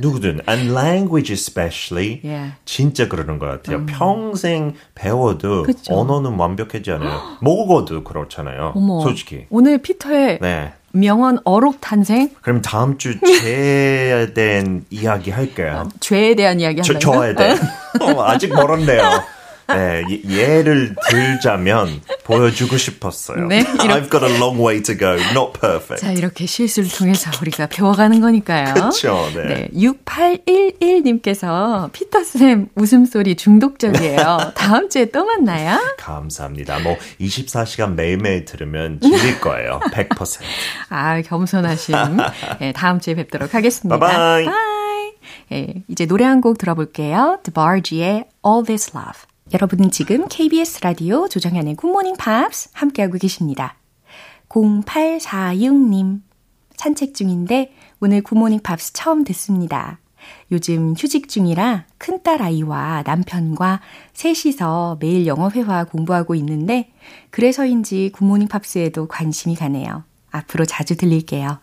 누구든, 0.02 0.42
and 0.50 0.72
language 0.74 1.32
especially, 1.32 2.20
yeah. 2.24 2.56
진짜 2.66 3.08
그러는 3.08 3.38
것 3.38 3.46
같아요. 3.46 3.78
음. 3.78 3.86
평생 3.86 4.74
배워도 4.96 5.62
그쵸? 5.62 5.94
언어는 5.94 6.34
완벽하지 6.40 6.90
않아요. 6.90 7.22
먹어도 7.40 8.04
그렇잖아요. 8.04 8.72
어머, 8.74 9.02
솔직히. 9.02 9.46
오늘 9.52 9.78
피터의 9.78 10.40
네. 10.42 10.74
명언 10.92 11.38
어록 11.44 11.82
탄생? 11.82 12.32
그럼 12.42 12.64
다음 12.64 12.98
주 12.98 13.20
죄에 13.20 14.34
대한 14.34 14.84
이야기 14.90 15.30
할까요? 15.30 15.90
죄에 16.00 16.34
대한 16.34 16.60
이야기 16.60 16.82
할까요? 16.82 17.00
저에 17.00 17.36
대한. 17.36 17.60
어, 18.02 18.24
아직 18.24 18.52
멀었네요. 18.52 19.04
네, 19.68 20.04
예를 20.28 20.96
들자면 21.10 22.02
보여주고 22.26 22.78
싶었어요. 22.78 23.48
네, 23.48 23.64
I've 23.64 24.10
got 24.12 24.24
a 24.26 24.36
long 24.38 24.60
way 24.62 24.82
to 24.84 24.96
go. 24.98 25.14
Not 25.34 25.60
perfect. 25.60 26.02
자, 26.02 26.12
이렇게 26.12 26.46
실수를 26.46 26.90
통해서 26.90 27.32
우리가 27.42 27.68
배워가는 27.68 28.20
거니까요. 28.20 28.74
그렇죠. 28.74 29.30
네. 29.36 29.46
네 29.46 29.68
6811님께서 29.74 31.92
피터쌤 31.92 32.70
웃음소리 32.76 33.36
중독적이에요. 33.36 34.54
다음 34.56 34.90
주에 34.90 35.06
또 35.06 35.26
만나요. 35.26 35.80
감사합니다. 35.98 36.80
뭐 36.80 36.98
24시간 37.20 37.94
매일매일 37.96 38.46
들으면 38.46 39.00
질릴 39.02 39.40
거예요. 39.40 39.80
100%. 39.92 40.40
아, 40.90 41.22
겸손하신. 41.22 41.96
네, 42.60 42.72
다음 42.74 43.00
주에 43.00 43.16
뵙도록 43.16 43.54
하겠습니다. 43.54 43.98
바이바이. 43.98 44.46
Bye. 44.46 44.54
네, 45.50 45.74
이제 45.88 46.06
노래 46.06 46.26
한 46.26 46.42
곡 46.42 46.58
들어볼게요. 46.58 47.40
DeBarge의 47.44 48.26
All 48.46 48.66
This 48.66 48.92
Love. 48.96 49.22
여러분은 49.54 49.92
지금 49.92 50.28
KBS 50.28 50.82
라디오 50.82 51.28
조정현의 51.28 51.76
굿모닝 51.76 52.16
팝스 52.18 52.70
함께하고 52.74 53.20
계십니다. 53.20 53.76
0846님, 54.50 56.22
산책 56.76 57.14
중인데 57.14 57.72
오늘 58.00 58.24
굿모닝 58.24 58.62
팝스 58.64 58.94
처음 58.94 59.24
듣습니다. 59.26 60.00
요즘 60.52 60.96
휴직 60.98 61.30
중이라 61.30 61.86
큰딸 62.00 62.42
아이와 62.42 63.04
남편과 63.06 63.82
셋이서 64.14 64.98
매일 65.00 65.28
영어 65.28 65.52
회화 65.52 65.84
공부하고 65.84 66.34
있는데 66.34 66.92
그래서인지 67.30 68.10
굿모닝 68.12 68.48
팝스에도 68.48 69.08
관심이 69.08 69.56
가네요. 69.56 70.04
앞으로 70.32 70.66
자주 70.66 70.98
들릴게요. 70.98 71.60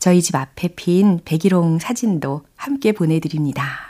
저희 0.00 0.22
집 0.22 0.34
앞에 0.34 0.68
핀 0.74 1.20
백일홍 1.24 1.78
사진도 1.78 2.42
함께 2.56 2.90
보내드립니다. 2.90 3.87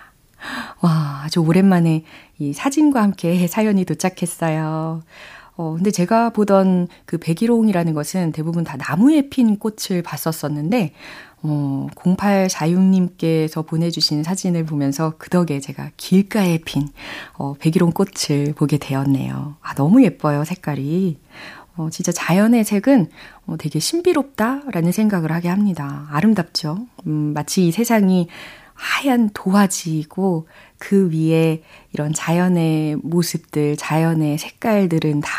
와, 0.81 1.22
아주 1.24 1.40
오랜만에 1.40 2.05
이 2.38 2.53
사진과 2.53 3.03
함께 3.03 3.46
사연이 3.46 3.85
도착했어요. 3.85 5.03
어, 5.57 5.74
근데 5.74 5.90
제가 5.90 6.31
보던 6.31 6.87
그 7.05 7.18
백일홍이라는 7.18 7.92
것은 7.92 8.31
대부분 8.31 8.62
다 8.62 8.77
나무에 8.77 9.29
핀 9.29 9.59
꽃을 9.59 10.03
봤었었는데, 10.05 10.92
어, 11.42 11.88
0846님께서 11.96 13.66
보내주신 13.66 14.22
사진을 14.22 14.64
보면서 14.64 15.14
그 15.18 15.31
덕에 15.31 15.59
제가 15.59 15.90
길가에 15.96 16.59
핀, 16.59 16.88
어, 17.35 17.55
백일홍 17.59 17.90
꽃을 17.92 18.55
보게 18.55 18.79
되었네요. 18.79 19.57
아, 19.61 19.74
너무 19.74 20.05
예뻐요, 20.05 20.44
색깔이. 20.44 21.18
어, 21.77 21.88
진짜 21.90 22.11
자연의 22.12 22.64
색은 22.64 23.09
어, 23.46 23.57
되게 23.57 23.79
신비롭다라는 23.79 24.92
생각을 24.92 25.33
하게 25.33 25.48
합니다. 25.48 26.07
아름답죠? 26.11 26.87
음, 27.07 27.33
마치 27.35 27.66
이 27.68 27.72
세상이 27.72 28.29
하얀 28.79 29.31
도화지이고 29.35 30.49
그 30.79 31.11
위에 31.12 31.62
이런 31.93 32.12
자연의 32.12 32.97
모습들, 33.03 33.77
자연의 33.77 34.38
색깔들은 34.38 35.21
다 35.21 35.31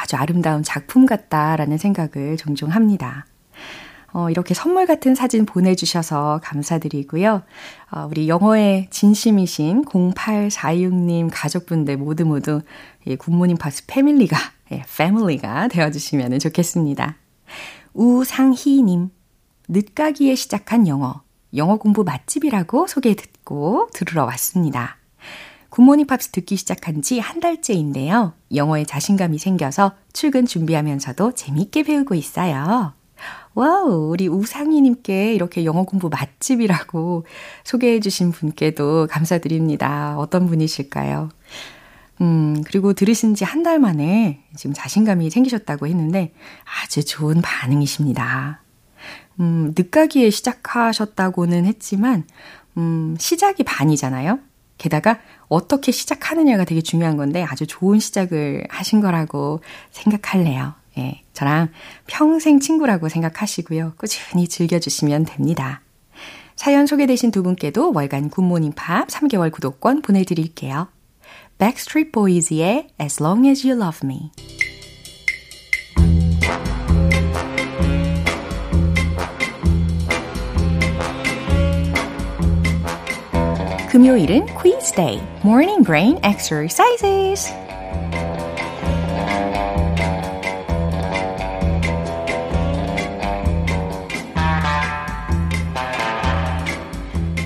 아주 0.00 0.16
아름다운 0.16 0.62
작품 0.62 1.06
같다라는 1.06 1.78
생각을 1.78 2.36
종종 2.36 2.70
합니다. 2.70 3.26
어, 4.12 4.30
이렇게 4.30 4.54
선물 4.54 4.86
같은 4.86 5.14
사진 5.14 5.44
보내주셔서 5.46 6.40
감사드리고요. 6.42 7.42
어, 7.90 8.06
우리 8.10 8.28
영어에 8.28 8.88
진심이신 8.90 9.84
0846님 9.84 11.30
가족분들 11.32 11.96
모두 11.96 12.24
모두 12.24 12.62
예, 13.06 13.16
굿모닝 13.16 13.56
팝스 13.56 13.84
family가, 13.86 14.36
예, 14.72 14.82
family가 14.96 15.68
되어주시면 15.68 16.38
좋겠습니다. 16.38 17.16
우상희님, 17.94 19.10
늦깎이에 19.68 20.34
시작한 20.34 20.86
영어. 20.86 21.22
영어 21.56 21.76
공부 21.76 22.04
맛집이라고 22.04 22.86
소개 22.86 23.14
듣고 23.14 23.88
들으러 23.94 24.24
왔습니다. 24.24 24.96
굿모닝 25.70 26.06
팝스 26.06 26.30
듣기 26.30 26.56
시작한 26.56 27.02
지 27.02 27.18
한 27.20 27.40
달째인데요. 27.40 28.32
영어에 28.54 28.84
자신감이 28.84 29.38
생겨서 29.38 29.92
출근 30.12 30.46
준비하면서도 30.46 31.32
재밌게 31.32 31.82
배우고 31.84 32.14
있어요. 32.14 32.92
Wow, 33.54 34.10
우리 34.10 34.28
우상희님께 34.28 35.34
이렇게 35.34 35.64
영어 35.64 35.82
공부 35.84 36.08
맛집이라고 36.08 37.26
소개해 37.64 38.00
주신 38.00 38.30
분께도 38.30 39.08
감사드립니다. 39.10 40.16
어떤 40.18 40.46
분이실까요? 40.46 41.28
음, 42.20 42.62
그리고 42.66 42.92
들으신 42.92 43.34
지 43.34 43.44
한 43.44 43.62
달 43.62 43.78
만에 43.78 44.44
지금 44.56 44.72
자신감이 44.74 45.30
생기셨다고 45.30 45.86
했는데 45.86 46.32
아주 46.82 47.04
좋은 47.04 47.40
반응이십니다. 47.42 48.62
음, 49.40 49.74
늦깎이에 49.76 50.30
시작하셨다고는 50.30 51.64
했지만, 51.66 52.24
음, 52.76 53.16
시작이 53.18 53.64
반이잖아요? 53.64 54.38
게다가 54.78 55.18
어떻게 55.48 55.92
시작하느냐가 55.92 56.64
되게 56.64 56.80
중요한 56.80 57.16
건데 57.16 57.42
아주 57.42 57.66
좋은 57.66 57.98
시작을 57.98 58.64
하신 58.70 59.00
거라고 59.00 59.60
생각할래요. 59.90 60.74
예, 60.98 61.22
저랑 61.32 61.68
평생 62.06 62.60
친구라고 62.60 63.08
생각하시고요. 63.08 63.94
꾸준히 63.96 64.48
즐겨주시면 64.48 65.24
됩니다. 65.24 65.82
사연 66.56 66.86
소개되신 66.86 67.30
두 67.30 67.42
분께도 67.42 67.92
월간 67.92 68.30
굿모닝 68.30 68.72
팝 68.72 69.06
3개월 69.08 69.52
구독권 69.52 70.02
보내드릴게요. 70.02 70.88
Backstreet 71.58 72.12
Boys의 72.12 72.88
As 73.00 73.22
Long 73.22 73.46
As 73.46 73.66
You 73.66 73.80
Love 73.80 74.00
Me 74.04 74.30
금요일은 83.90 84.44
quiz 84.54 84.92
day, 84.92 85.18
morning 85.42 85.82
brain 85.82 86.18
exercises. 86.22 87.50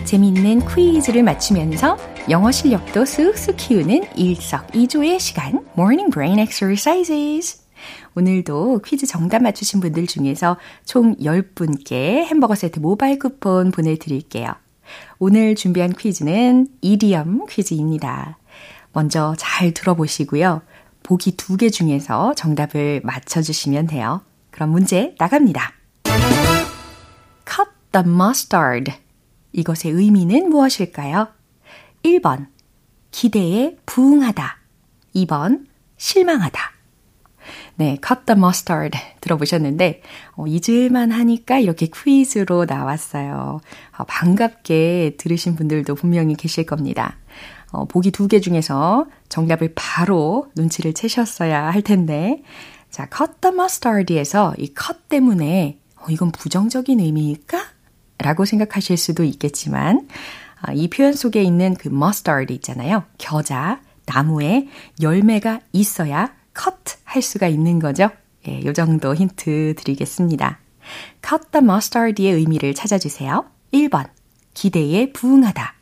재미있는 0.05 0.61
퀴즈를 0.67 1.23
맞추면서 1.23 1.97
영어 2.29 2.51
실력도 2.51 3.05
쓱쓱 3.05 3.55
키우는 3.57 4.03
일석이조의 4.17 5.21
시간 5.21 5.65
Morning 5.79 6.11
Brain 6.11 6.41
Exercises. 6.41 7.63
오늘도 8.17 8.81
퀴즈 8.85 9.07
정답 9.07 9.43
맞추신 9.43 9.79
분들 9.79 10.09
중에서 10.09 10.57
총 10.85 11.15
10분께 11.19 12.25
햄버거 12.25 12.57
세트 12.57 12.81
모바일 12.81 13.21
쿠폰 13.21 13.71
보내드릴게요. 13.71 14.62
오늘 15.19 15.55
준비한 15.55 15.93
퀴즈는 15.93 16.69
이디엄 16.81 17.47
퀴즈입니다. 17.47 18.39
먼저 18.93 19.35
잘 19.39 19.73
들어보시고요. 19.73 20.63
보기 21.03 21.37
두 21.37 21.57
개 21.57 21.71
중에서 21.71 22.35
정답을 22.35 23.01
맞춰주시면 23.05 23.87
돼요. 23.89 24.23
그럼 24.51 24.71
문제 24.71 25.15
나갑니다. 25.19 25.73
Cut 26.05 27.71
the 27.93 28.07
mustard. 28.07 28.93
이것의 29.53 29.93
의미는 29.95 30.49
무엇일까요? 30.49 31.29
1번, 32.05 32.47
기대에 33.11 33.77
부응하다. 33.87 34.59
2번, 35.15 35.67
실망하다. 35.99 36.72
네, 37.77 37.99
cut 38.07 38.27
the 38.27 38.39
mustard 38.39 38.99
들어보셨는데 39.21 40.03
어, 40.37 40.45
잊을만 40.47 41.11
하니까 41.11 41.59
이렇게 41.59 41.87
퀴즈로 41.87 42.67
나왔어요. 42.67 43.61
어, 43.99 44.05
반갑게 44.05 45.17
들으신 45.19 45.57
분들도 45.57 45.95
분명히 45.95 46.35
계실 46.35 46.67
겁니다. 46.67 47.17
어, 47.71 47.87
보기 47.87 48.11
두 48.11 48.29
개 48.29 48.41
중에서 48.41 49.07
정답을 49.29 49.73
바로 49.75 50.47
눈치를 50.55 50.93
채셨어야 50.93 51.71
할 51.71 51.83
텐데 51.83 52.43
자, 52.91 53.09
cut 53.15 53.33
the 53.41 53.55
mustard에서 53.55 54.55
이 54.59 54.75
cut 54.79 55.01
때문에 55.09 55.79
어, 55.97 56.05
이건 56.11 56.31
부정적인 56.31 57.01
의미일까? 57.01 57.59
라고 58.19 58.45
생각하실 58.45 58.97
수도 58.99 59.25
있겠지만 59.25 60.09
아, 60.61 60.73
이 60.73 60.89
표현 60.89 61.15
속에 61.15 61.43
있는 61.43 61.75
그 61.75 61.89
mustard 61.89 62.53
있잖아요. 62.55 63.05
겨자, 63.19 63.81
나무에 64.07 64.69
열매가 65.01 65.61
있어야 65.73 66.33
컷할 66.55 67.23
수가 67.23 67.49
있는 67.49 67.79
거죠. 67.79 68.11
예, 68.49 68.65
요 68.65 68.73
정도 68.73 69.15
힌트 69.15 69.75
드리겠습니다. 69.77 70.59
cut 71.27 71.51
the 71.53 71.65
mustard의 71.65 72.33
의미를 72.33 72.75
찾아주세요. 72.75 73.45
1번, 73.73 74.09
기대에 74.55 75.13
부응하다. 75.13 75.75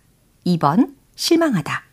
2번, 0.47 0.95
실망하다. 1.15 1.91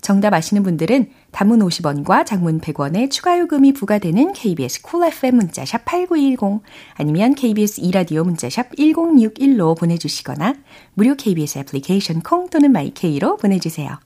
정답 0.00 0.32
아시는 0.32 0.62
분들은 0.62 1.10
단문 1.32 1.58
50원과 1.58 2.24
장문 2.24 2.60
100원의 2.60 3.10
추가 3.10 3.38
요금이 3.38 3.72
부과되는 3.72 4.32
KBS 4.32 4.82
Cool 4.82 5.12
FM 5.12 5.36
문자샵 5.36 5.84
8910 5.84 6.62
아니면 6.94 7.34
KBS 7.34 7.80
2라디오 7.80 8.24
문자샵 8.24 8.76
1061로 8.76 9.76
보내주시거나 9.76 10.54
무료 10.94 11.14
KBS 11.16 11.58
애플리케이션 11.58 12.22
콩 12.22 12.48
또는 12.48 12.72
마이케이로 12.72 13.36
보내주세요. 13.36 13.98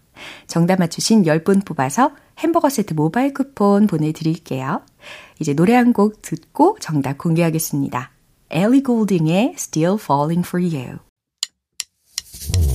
정답 0.47 0.79
맞추신 0.79 1.25
10분 1.25 1.65
뽑아서 1.65 2.13
햄버거 2.39 2.69
세트 2.69 2.95
모바일 2.95 3.33
쿠폰 3.35 3.87
보내드릴게요. 3.87 4.83
이제 5.41 5.55
노래 5.55 5.75
한 5.75 5.93
곡 5.93 6.23
듣고 6.23 6.77
정답 6.81 7.19
공개하겠습니다. 7.19 8.11
엘리 8.51 8.83
골딩의 8.83 9.55
Still 9.57 9.97
Falling 10.01 10.47
for 10.47 10.63
You 10.65 10.99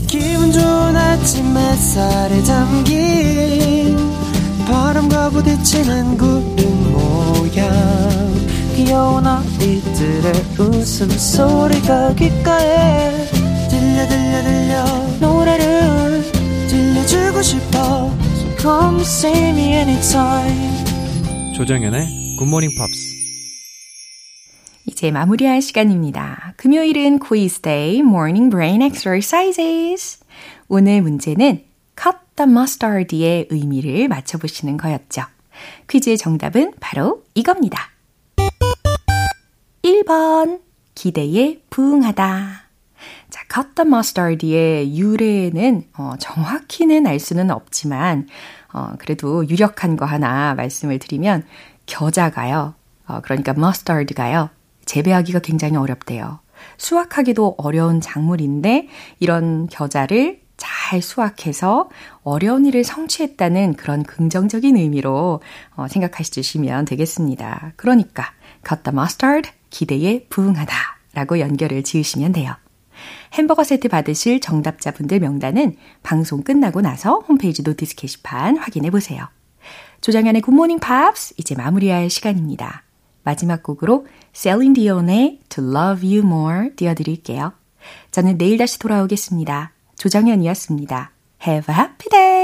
기분 0.08 0.52
좋은 0.52 0.96
아침 0.96 1.58
햇살에 1.58 2.42
담긴 2.44 3.98
바람과 4.66 5.30
부딪히는 5.32 6.18
구름 6.18 6.94
모양 6.94 7.70
귀여운 8.76 9.26
아이들의 9.26 10.34
웃음소리가 10.60 12.14
귓가에 12.16 13.28
들려 13.70 14.08
들려 14.08 14.44
들려 14.44 14.86
노래를 15.20 16.24
들려주고 16.70 17.42
싶어 17.42 18.12
come 18.68 19.00
see 19.00 19.50
me 19.50 19.74
anytime 19.76 20.84
조정연의 21.56 22.36
굿모닝 22.38 22.70
팝스 22.78 23.16
이제 24.86 25.10
마무리할 25.10 25.62
시간입니다. 25.62 26.54
금요일은 26.58 27.20
quiz 27.20 27.62
day, 27.62 28.00
morning 28.00 28.50
brain 28.50 28.82
exercises. 28.82 30.20
오늘 30.68 31.02
문제는 31.02 31.64
cut 31.98 32.18
the 32.36 32.50
mustard의 32.50 33.48
의미를 33.52 34.10
맞춰보시는 34.10 34.76
거였죠. 34.76 35.24
퀴즈의 35.90 36.18
정답은 36.18 36.74
바로 36.82 37.24
이겁니다. 37.36 37.92
1번, 39.84 40.60
기대에 40.94 41.62
부응하다. 41.70 42.68
자, 43.30 43.42
cut 43.54 43.76
the 43.76 43.88
mustard의 43.88 44.98
유래는 44.98 45.84
어, 45.98 46.14
정확히는 46.20 47.08
알 47.08 47.20
수는 47.20 47.52
없지만 47.52 48.28
어, 48.74 48.94
그래도 48.98 49.48
유력한 49.48 49.96
거 49.96 50.06
하나 50.06 50.54
말씀을 50.56 51.00
드리면 51.00 51.44
겨자가요. 51.86 52.76
어, 53.08 53.22
그러니까 53.22 53.54
mustard가요. 53.56 54.50
재배하기가 54.86 55.40
굉장히 55.40 55.76
어렵대요. 55.78 56.40
수확하기도 56.78 57.56
어려운 57.58 58.02
작물인데 58.02 58.88
이런 59.20 59.68
겨자를 59.68 60.42
잘 60.58 61.02
수확해서 61.02 61.90
어려운 62.24 62.66
일을 62.66 62.84
성취했다는 62.84 63.76
그런 63.76 64.04
긍정적인 64.04 64.76
의미로 64.76 65.42
어, 65.76 65.88
생각하시면 65.88 66.86
되겠습니다. 66.86 67.74
그러니까 67.76 68.32
cut 68.68 68.84
the 68.84 68.94
mustard 68.94 69.52
기대에 69.70 70.26
부응하다 70.30 70.74
라고 71.14 71.40
연결을 71.40 71.84
지으시면 71.84 72.32
돼요. 72.32 72.56
햄버거 73.34 73.64
세트 73.64 73.90
받으실 73.90 74.40
정답자분들 74.40 75.20
명단은 75.20 75.76
방송 76.04 76.44
끝나고 76.44 76.82
나서 76.82 77.20
홈페이지 77.28 77.64
notice 77.64 77.96
게시판 77.96 78.58
확인해 78.58 78.90
보세요. 78.90 79.28
조정현의 80.02 80.42
굿모닝 80.42 80.80
팝스 80.80 81.34
이제 81.38 81.56
마무리할 81.56 82.10
시간입니다. 82.10 82.84
마지막 83.24 83.64
곡으로 83.64 84.08
Celine 84.34 84.74
Dion의 84.74 85.40
To 85.50 85.64
Love 85.64 86.18
You 86.18 86.26
More 86.26 86.76
띄워드릴게요. 86.76 87.54
저는 88.12 88.38
내일 88.38 88.58
다시 88.58 88.80
돌아오겠습니다. 88.80 89.74
조정현이었습니다. 89.98 91.12
Have 91.46 91.74
a 91.74 91.80
happy 91.80 92.10
day! 92.10 92.37